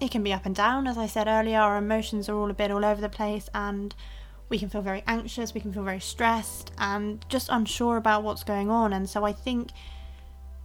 it 0.00 0.10
can 0.10 0.22
be 0.22 0.32
up 0.32 0.44
and 0.44 0.54
down 0.54 0.86
as 0.86 0.98
i 0.98 1.06
said 1.06 1.28
earlier 1.28 1.58
our 1.58 1.76
emotions 1.76 2.28
are 2.28 2.36
all 2.36 2.50
a 2.50 2.54
bit 2.54 2.70
all 2.70 2.84
over 2.84 3.00
the 3.00 3.08
place 3.08 3.48
and 3.54 3.94
we 4.52 4.58
can 4.58 4.68
feel 4.68 4.82
very 4.82 5.02
anxious 5.06 5.54
we 5.54 5.60
can 5.62 5.72
feel 5.72 5.82
very 5.82 5.98
stressed 5.98 6.72
and 6.76 7.24
just 7.30 7.48
unsure 7.50 7.96
about 7.96 8.22
what's 8.22 8.44
going 8.44 8.70
on. 8.70 8.92
And 8.92 9.08
so 9.08 9.24
i 9.24 9.32
think 9.32 9.70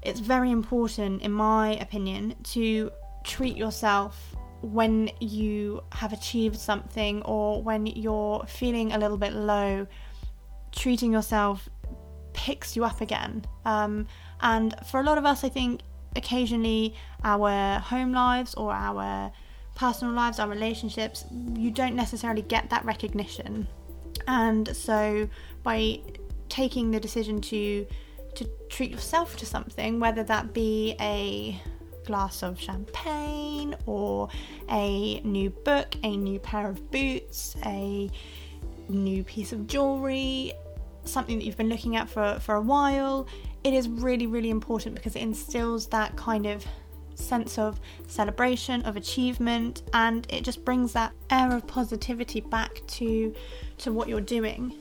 it's 0.02 0.20
very 0.20 0.52
important 0.52 1.22
in 1.22 1.32
my 1.32 1.76
opinion 1.78 2.36
to 2.56 2.91
treat 3.24 3.56
yourself 3.56 4.36
when 4.62 5.10
you 5.22 5.82
have 5.93 6.12
achieved 6.12 6.58
something 6.58 7.22
or 7.22 7.62
when 7.62 7.86
you're 7.86 8.43
feeling 8.46 8.91
a 8.91 8.98
little 8.98 9.17
bit 9.17 9.32
low 9.32 9.88
treating 10.74 11.13
yourself 11.13 11.70
picks 12.34 12.76
you 12.76 12.84
up 12.84 13.02
again. 13.02 13.43
Um, 13.65 14.08
and 14.41 14.76
for 14.86 15.00
a 15.00 15.04
lot 15.04 15.17
of 15.17 15.26
us 15.26 15.43
i 15.43 15.50
think 15.50 15.82
occasionally 16.18 16.96
our 17.24 17.80
home 17.80 18.12
lives 18.12 18.54
or 18.56 18.74
our 18.74 19.32
personal 19.76 20.14
lives, 20.14 20.40
our 20.40 20.50
relationships, 20.50 21.26
you 21.56 21.72
don't 21.72 21.96
necessarily 21.96 22.42
get 22.42 22.70
that 22.72 22.84
recognition. 22.84 23.68
And 24.28 24.76
so 24.76 25.30
by 25.64 26.02
taking 26.50 26.92
the 26.92 27.00
decision 27.00 27.42
to 27.42 27.86
to 28.36 28.48
treat 28.70 28.92
yourself 28.92 29.36
to 29.38 29.46
something, 29.46 30.00
whether 30.00 30.24
that 30.24 30.54
be 30.54 30.96
a 31.00 31.60
glass 32.06 32.44
of 32.44 32.60
champagne 32.60 33.76
or 33.86 34.30
a 34.70 35.20
new 35.22 35.50
book, 35.50 35.96
a 36.04 36.16
new 36.16 36.38
pair 36.40 36.70
of 36.70 36.92
boots, 36.92 37.56
a 37.66 38.10
new 38.90 39.24
piece 39.24 39.52
of 39.52 39.66
jewelry, 39.66 40.54
something 41.04 41.38
that 41.40 41.46
you've 41.46 41.58
been 41.58 41.70
looking 41.70 41.96
at 41.96 42.08
for, 42.10 42.40
for 42.40 42.56
a 42.56 42.62
while, 42.62 43.28
it 43.63 43.74
is 43.74 43.88
really, 43.88 44.28
really 44.28 44.50
important 44.50 44.96
because 44.96 45.15
it 45.15 45.22
instills 45.22 45.88
that 45.88 46.15
kind 46.15 46.46
of 46.46 46.65
sense 47.15 47.58
of 47.58 47.80
celebration, 48.08 48.82
of 48.84 48.96
achievement, 48.96 49.82
and 49.93 50.28
it 50.30 50.43
just 50.43 50.63
brings 50.63 50.93
that 50.93 51.13
air 51.30 51.54
of 51.56 51.65
positivity 51.67 52.41
back 52.41 52.82
to 52.88 53.34
to 53.80 53.91
what 53.91 54.08
you're 54.08 54.22
doing. 54.22 54.74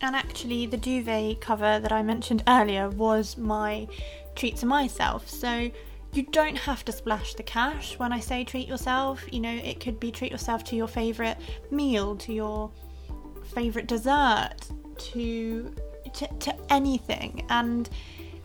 And 0.00 0.14
actually, 0.14 0.66
the 0.66 0.76
duvet 0.76 1.40
cover 1.40 1.78
that 1.80 1.92
I 1.92 2.02
mentioned 2.02 2.42
earlier 2.46 2.88
was 2.90 3.38
my 3.38 3.88
treat 4.34 4.56
to 4.58 4.66
myself. 4.66 5.28
So 5.28 5.70
you 6.12 6.22
don't 6.24 6.56
have 6.56 6.84
to 6.84 6.92
splash 6.92 7.34
the 7.34 7.42
cash 7.42 7.98
when 7.98 8.12
I 8.12 8.20
say 8.20 8.44
treat 8.44 8.68
yourself. 8.68 9.24
You 9.32 9.40
know, 9.40 9.54
it 9.54 9.80
could 9.80 9.98
be 9.98 10.10
treat 10.10 10.30
yourself 10.30 10.62
to 10.64 10.76
your 10.76 10.88
favourite 10.88 11.38
meal, 11.70 12.16
to 12.16 12.32
your 12.32 12.70
favourite 13.54 13.88
dessert, 13.88 14.54
to 14.98 15.74
to, 16.14 16.26
to 16.40 16.54
anything. 16.72 17.44
And 17.48 17.88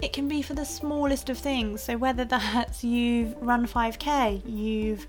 it 0.01 0.13
can 0.13 0.27
be 0.27 0.41
for 0.41 0.53
the 0.53 0.65
smallest 0.65 1.29
of 1.29 1.37
things. 1.37 1.83
So, 1.83 1.97
whether 1.97 2.25
that's 2.25 2.83
you've 2.83 3.35
run 3.41 3.67
5k, 3.67 4.41
you've 4.45 5.07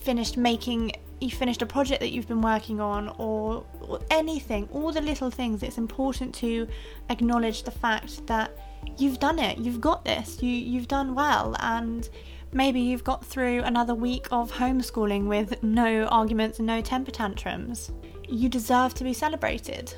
finished 0.00 0.36
making, 0.36 0.92
you 1.20 1.30
finished 1.30 1.62
a 1.62 1.66
project 1.66 2.00
that 2.00 2.10
you've 2.10 2.28
been 2.28 2.42
working 2.42 2.80
on, 2.80 3.08
or, 3.18 3.64
or 3.80 4.00
anything, 4.10 4.68
all 4.72 4.92
the 4.92 5.00
little 5.00 5.30
things, 5.30 5.62
it's 5.62 5.78
important 5.78 6.34
to 6.36 6.68
acknowledge 7.10 7.62
the 7.62 7.70
fact 7.70 8.26
that 8.26 8.56
you've 8.98 9.18
done 9.18 9.38
it, 9.38 9.58
you've 9.58 9.80
got 9.80 10.04
this, 10.04 10.42
you, 10.42 10.50
you've 10.50 10.88
done 10.88 11.14
well, 11.14 11.56
and 11.60 12.08
maybe 12.52 12.80
you've 12.80 13.04
got 13.04 13.24
through 13.24 13.60
another 13.62 13.94
week 13.94 14.26
of 14.30 14.52
homeschooling 14.52 15.26
with 15.26 15.62
no 15.62 16.04
arguments 16.06 16.58
and 16.58 16.66
no 16.66 16.80
temper 16.80 17.10
tantrums. 17.10 17.90
You 18.28 18.48
deserve 18.48 18.94
to 18.94 19.04
be 19.04 19.12
celebrated. 19.12 19.94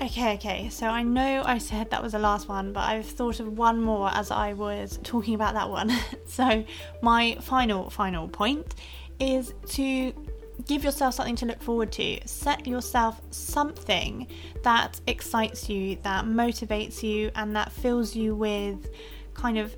Okay, 0.00 0.34
okay, 0.34 0.68
so 0.68 0.86
I 0.86 1.02
know 1.02 1.42
I 1.44 1.58
said 1.58 1.90
that 1.90 2.00
was 2.00 2.12
the 2.12 2.20
last 2.20 2.48
one, 2.48 2.72
but 2.72 2.80
I've 2.80 3.04
thought 3.04 3.40
of 3.40 3.58
one 3.58 3.80
more 3.80 4.10
as 4.14 4.30
I 4.30 4.52
was 4.52 5.00
talking 5.02 5.34
about 5.34 5.54
that 5.54 5.68
one. 5.68 5.92
so, 6.26 6.64
my 7.02 7.36
final, 7.40 7.90
final 7.90 8.28
point 8.28 8.76
is 9.18 9.54
to 9.70 10.12
give 10.66 10.84
yourself 10.84 11.14
something 11.14 11.34
to 11.36 11.46
look 11.46 11.60
forward 11.60 11.90
to. 11.92 12.20
Set 12.26 12.64
yourself 12.64 13.20
something 13.30 14.28
that 14.62 15.00
excites 15.08 15.68
you, 15.68 15.98
that 16.04 16.24
motivates 16.26 17.02
you, 17.02 17.32
and 17.34 17.56
that 17.56 17.72
fills 17.72 18.14
you 18.14 18.36
with 18.36 18.88
kind 19.34 19.58
of 19.58 19.76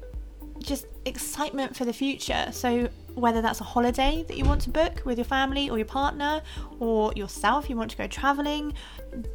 just 0.59 0.85
excitement 1.07 1.75
for 1.75 1.87
the 1.87 1.95
future. 1.95 2.49
So, 2.53 2.91
whether 3.15 3.41
that's 3.41 3.61
a 3.61 3.65
holiday 3.65 4.25
that 4.29 4.37
you 4.37 4.45
want 4.45 4.61
to 4.63 4.71
book 4.71 5.03
with 5.05 5.19
your 5.19 5.25
family 5.25 5.71
or 5.71 5.79
your 5.79 5.87
partner 5.87 6.43
or 6.79 7.13
yourself, 7.15 7.69
you 7.69 7.77
want 7.77 7.91
to 7.91 7.97
go 7.97 8.07
traveling, 8.07 8.75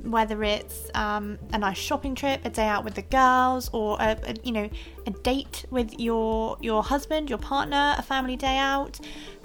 whether 0.03 0.43
it's 0.43 0.89
um, 0.93 1.38
a 1.53 1.57
nice 1.57 1.77
shopping 1.77 2.15
trip, 2.15 2.41
a 2.45 2.49
day 2.49 2.67
out 2.67 2.83
with 2.83 2.95
the 2.95 3.01
girls, 3.03 3.69
or 3.73 3.97
a, 3.99 4.17
a, 4.23 4.35
you 4.43 4.51
know 4.51 4.69
a 5.07 5.11
date 5.11 5.65
with 5.69 5.99
your 5.99 6.57
your 6.61 6.83
husband, 6.83 7.29
your 7.29 7.39
partner, 7.39 7.95
a 7.97 8.01
family 8.01 8.35
day 8.35 8.57
out. 8.57 8.99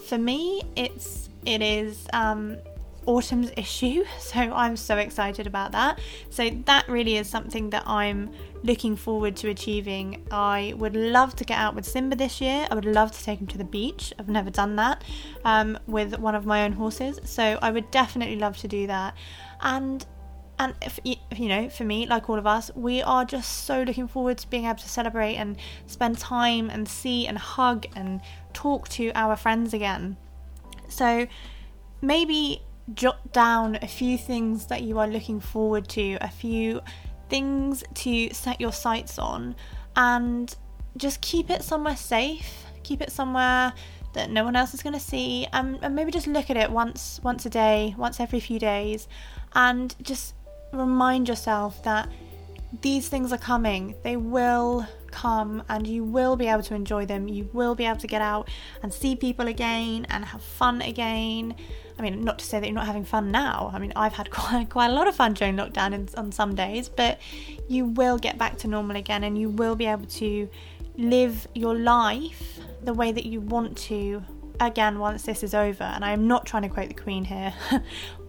For 0.07 0.19
me, 0.19 0.63
it's 0.77 1.29
it 1.45 1.63
is 1.63 2.07
um, 2.13 2.57
autumn's 3.11 3.51
issue, 3.57 4.05
so 4.19 4.41
I'm 4.41 4.77
so 4.77 4.97
excited 4.97 5.47
about 5.47 5.73
that. 5.73 5.99
So 6.31 6.49
that 6.67 6.89
really 6.89 7.17
is 7.17 7.29
something 7.29 7.71
that 7.71 7.83
I'm 7.87 8.31
looking 8.63 8.95
forward 8.97 9.37
to 9.37 9.49
achieving. 9.49 10.27
I 10.31 10.75
would 10.77 10.95
love 10.95 11.35
to 11.37 11.45
get 11.45 11.59
out 11.59 11.75
with 11.75 11.85
Simba 11.85 12.17
this 12.17 12.41
year. 12.41 12.69
I 12.71 12.75
would 12.75 12.85
love 12.85 13.11
to 13.13 13.23
take 13.23 13.41
him 13.41 13.47
to 13.49 13.59
the 13.59 13.65
beach. 13.65 14.13
I've 14.19 14.29
never 14.29 14.51
done 14.51 14.77
that 14.77 15.03
um, 15.45 15.79
with 15.87 16.19
one 16.19 16.35
of 16.35 16.47
my 16.47 16.65
own 16.65 16.73
horses, 16.73 17.19
so 17.25 17.59
I 17.61 17.71
would 17.71 17.91
definitely 17.91 18.37
love 18.37 18.57
to 18.59 18.69
do 18.69 18.87
that. 18.87 19.15
And 19.61 20.07
and 20.61 20.75
if, 20.83 21.01
you 21.05 21.49
know, 21.49 21.71
for 21.71 21.85
me, 21.85 22.07
like 22.07 22.29
all 22.29 22.39
of 22.39 22.47
us, 22.47 22.71
we 22.75 23.01
are 23.01 23.25
just 23.25 23.65
so 23.65 23.83
looking 23.83 24.07
forward 24.07 24.37
to 24.39 24.51
being 24.51 24.67
able 24.67 24.77
to 24.77 24.89
celebrate 24.91 25.37
and 25.37 25.57
spend 25.87 26.19
time 26.19 26.69
and 26.69 26.87
see 26.87 27.27
and 27.27 27.39
hug 27.39 27.87
and 27.97 28.21
talk 28.53 28.91
to 28.91 29.11
our 29.15 29.37
friends 29.37 29.73
again. 29.73 30.19
So 30.89 31.27
maybe 32.03 32.61
jot 32.95 33.33
down 33.33 33.79
a 33.83 33.87
few 33.87 34.19
things 34.19 34.67
that 34.67 34.83
you 34.83 34.99
are 34.99 35.09
looking 35.09 35.41
forward 35.41 35.89
to, 35.91 36.19
a 36.21 36.29
few 36.29 36.81
things 37.29 37.85
to 37.95 38.33
set 38.33 38.61
your 38.61 38.73
sights 38.73 39.19
on, 39.19 39.55
and 39.97 40.55
just 40.97 41.21
keep 41.21 41.51
it 41.51 41.63
somewhere 41.63 41.97
safe. 41.97 42.65
Keep 42.83 43.03
it 43.03 43.13
somewhere 43.13 43.73
that 44.15 44.31
no 44.31 44.43
one 44.43 44.57
else 44.57 44.75
is 44.75 44.83
going 44.83 44.95
to 44.95 45.01
see, 45.01 45.47
and, 45.53 45.79
and 45.83 45.95
maybe 45.95 46.11
just 46.11 46.27
look 46.27 46.51
at 46.51 46.57
it 46.57 46.71
once, 46.71 47.21
once 47.23 47.47
a 47.47 47.51
day, 47.51 47.95
once 47.97 48.19
every 48.19 48.41
few 48.41 48.59
days, 48.59 49.07
and 49.55 49.95
just 50.03 50.35
remind 50.73 51.29
yourself 51.29 51.83
that 51.85 52.09
these 52.83 53.09
things 53.09 53.33
are 53.33 53.39
coming. 53.39 53.95
They 54.03 54.17
will 54.17 54.87
come 55.11 55.63
and 55.69 55.87
you 55.87 56.05
will 56.05 56.37
be 56.37 56.47
able 56.47 56.63
to 56.63 56.75
enjoy 56.75 57.07
them. 57.07 57.29
You 57.29 57.49
will 57.53 57.75
be 57.75 57.85
able 57.85 57.99
to 57.99 58.07
get 58.07 58.23
out 58.23 58.49
and 58.83 58.93
see 58.93 59.17
people 59.17 59.49
again 59.49 60.07
and 60.09 60.25
have 60.25 60.43
fun 60.43 60.83
again. 60.83 61.55
I 61.99 62.03
mean, 62.03 62.23
not 62.23 62.39
to 62.39 62.45
say 62.45 62.61
that 62.61 62.67
you're 62.67 62.75
not 62.75 62.87
having 62.87 63.05
fun 63.05 63.31
now. 63.31 63.71
I 63.75 63.79
mean, 63.79 63.93
I've 63.97 64.13
had 64.13 64.31
quite, 64.41 64.71
quite 64.71 64.91
a 64.91 64.95
lot 64.95 65.09
of 65.09 65.17
fun 65.17 65.35
during 65.35 65.57
lockdown 65.57 65.93
in, 65.93 66.09
on 66.17 66.33
some 66.33 66.55
days, 66.55 66.89
but 66.89 67.21
you 67.69 67.87
will 67.87 68.19
get 68.19 68.39
back 68.39 68.57
to 68.59 68.69
normal 68.69 68.97
again 68.97 69.25
and 69.25 69.37
you 69.37 69.51
will 69.51 69.75
be 69.75 69.87
able 69.87 70.07
to 70.07 70.49
live 70.97 71.47
your 71.55 71.75
life 71.75 72.61
the 72.83 72.95
way 72.95 73.13
that 73.13 73.27
you 73.27 73.41
want 73.41 73.77
to 73.77 74.23
again 74.61 74.99
once 74.99 75.23
this 75.23 75.43
is 75.43 75.55
over. 75.55 75.85
And 75.85 76.05
I 76.05 76.13
am 76.13 76.27
not 76.27 76.47
trying 76.47 76.63
to 76.63 76.69
quote 76.69 76.89
the 76.89 76.95
Queen 76.95 77.25
here, 77.25 77.53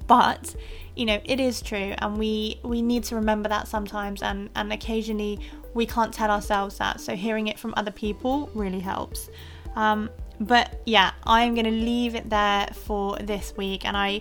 but 0.08 0.56
you 1.02 1.08
know 1.08 1.20
it 1.26 1.40
is 1.40 1.64
true 1.64 1.96
and 1.98 2.16
we 2.16 2.60
we 2.62 2.80
need 2.80 3.04
to 3.04 3.16
remember 3.16 3.50
that 3.50 3.68
sometimes 3.68 4.22
and 4.22 4.52
and 4.56 4.72
occasionally 4.72 5.40
we 5.74 5.84
can't 5.84 6.14
tell 6.14 6.30
ourselves 6.30 6.78
that 6.78 7.02
so 7.02 7.16
hearing 7.16 7.48
it 7.48 7.58
from 7.58 7.74
other 7.76 7.92
people 7.92 8.52
really 8.54 8.80
helps. 8.80 9.30
Um, 9.76 10.10
but 10.42 10.82
yeah 10.86 11.12
i'm 11.24 11.54
going 11.54 11.66
to 11.66 11.72
leave 11.72 12.16
it 12.16 12.30
there 12.30 12.68
for 12.74 13.16
this 13.18 13.54
week 13.58 13.86
and 13.86 13.96
i 13.96 14.20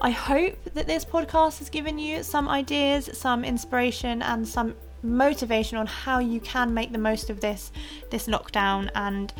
i 0.00 0.10
hope 0.10 0.56
that 0.74 0.86
this 0.86 1.04
podcast 1.04 1.58
has 1.58 1.68
given 1.68 1.98
you 1.98 2.22
some 2.22 2.48
ideas 2.48 3.10
some 3.12 3.44
inspiration 3.44 4.22
and 4.22 4.46
some 4.46 4.76
motivation 5.02 5.76
on 5.76 5.86
how 5.86 6.20
you 6.20 6.38
can 6.38 6.72
make 6.72 6.92
the 6.92 6.98
most 6.98 7.30
of 7.30 7.40
this 7.40 7.72
this 8.10 8.28
lockdown 8.28 8.88
and 8.94 9.32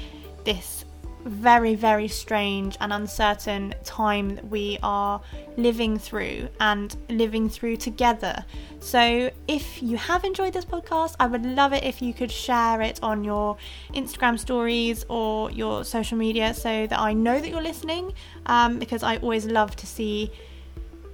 this 0.44 0.84
very, 1.26 1.74
very 1.74 2.08
strange 2.08 2.76
and 2.80 2.92
uncertain 2.92 3.74
time 3.84 4.36
that 4.36 4.48
we 4.48 4.78
are 4.82 5.20
living 5.56 5.98
through 5.98 6.48
and 6.60 6.96
living 7.08 7.48
through 7.48 7.76
together. 7.76 8.44
So, 8.80 9.30
if 9.48 9.82
you 9.82 9.96
have 9.96 10.24
enjoyed 10.24 10.52
this 10.52 10.64
podcast, 10.64 11.16
I 11.18 11.26
would 11.26 11.44
love 11.44 11.72
it 11.72 11.84
if 11.84 12.00
you 12.00 12.14
could 12.14 12.30
share 12.30 12.80
it 12.80 13.00
on 13.02 13.24
your 13.24 13.56
Instagram 13.94 14.38
stories 14.38 15.04
or 15.08 15.50
your 15.50 15.84
social 15.84 16.16
media 16.16 16.54
so 16.54 16.86
that 16.86 16.98
I 16.98 17.12
know 17.12 17.40
that 17.40 17.48
you're 17.48 17.62
listening 17.62 18.12
um, 18.46 18.78
because 18.78 19.02
I 19.02 19.16
always 19.16 19.46
love 19.46 19.74
to 19.76 19.86
see 19.86 20.30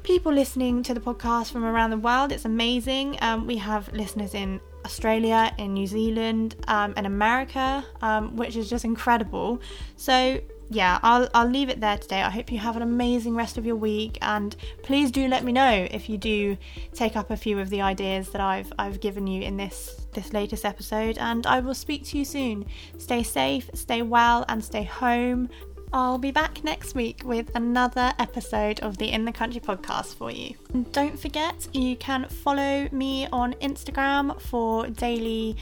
people 0.02 0.32
listening 0.32 0.82
to 0.82 0.94
the 0.94 1.00
podcast 1.00 1.52
from 1.52 1.64
around 1.64 1.90
the 1.90 1.98
world. 1.98 2.32
It's 2.32 2.44
amazing. 2.44 3.18
Um, 3.20 3.46
we 3.46 3.56
have 3.56 3.92
listeners 3.92 4.34
in 4.34 4.60
Australia, 4.85 5.53
in 5.59 5.74
New 5.74 5.87
Zealand, 5.87 6.57
um, 6.68 6.95
and 6.97 7.07
America, 7.07 7.85
um, 8.01 8.37
which 8.37 8.57
is 8.57 8.68
just 8.68 8.85
incredible. 8.85 9.61
So, 9.97 10.41
yeah, 10.70 10.99
I'll, 11.03 11.28
I'll 11.35 11.49
leave 11.49 11.68
it 11.68 11.80
there 11.80 11.99
today. 11.99 12.22
I 12.22 12.30
hope 12.30 12.51
you 12.51 12.59
have 12.59 12.76
an 12.76 12.83
amazing 12.83 13.35
rest 13.35 13.59
of 13.59 13.66
your 13.66 13.76
week, 13.76 14.16
and 14.22 14.57
please 14.83 15.11
do 15.11 15.28
let 15.28 15.45
me 15.45 15.53
know 15.53 15.87
if 15.91 16.09
you 16.09 16.16
do 16.16 16.57
take 16.95 17.14
up 17.14 17.30
a 17.30 17.37
few 17.37 17.59
of 17.59 17.68
the 17.68 17.83
ideas 17.83 18.30
that 18.30 18.41
I've 18.41 18.72
I've 18.78 19.01
given 19.01 19.26
you 19.26 19.43
in 19.43 19.57
this 19.57 20.07
this 20.14 20.33
latest 20.33 20.64
episode. 20.64 21.18
And 21.18 21.47
I 21.47 21.61
will 21.61 21.74
speak 21.74 22.05
to 22.07 22.18
you 22.18 22.24
soon. 22.24 22.66
Stay 22.99 23.22
safe, 23.22 23.68
stay 23.74 24.03
well, 24.03 24.45
and 24.49 24.64
stay 24.64 24.85
home. 24.85 25.51
I'll 25.95 26.16
be 26.16 26.30
back 26.30 26.64
next 26.64 26.95
week 26.95 27.20
with 27.22 27.51
another 27.55 28.14
episode 28.18 28.80
of 28.80 28.97
the 28.97 29.11
In 29.11 29.26
the 29.26 29.32
Country 29.32 29.61
podcast 29.61 30.14
for 30.14 30.30
you. 30.30 30.55
And 30.72 30.90
don't 30.90 31.20
forget, 31.20 31.68
you 31.74 31.97
can 31.97 32.30
follow 32.30 32.88
me 32.93 33.28
on 33.30 33.53
Instagram 33.55 34.40
for 34.40 34.86
daily 34.86 35.55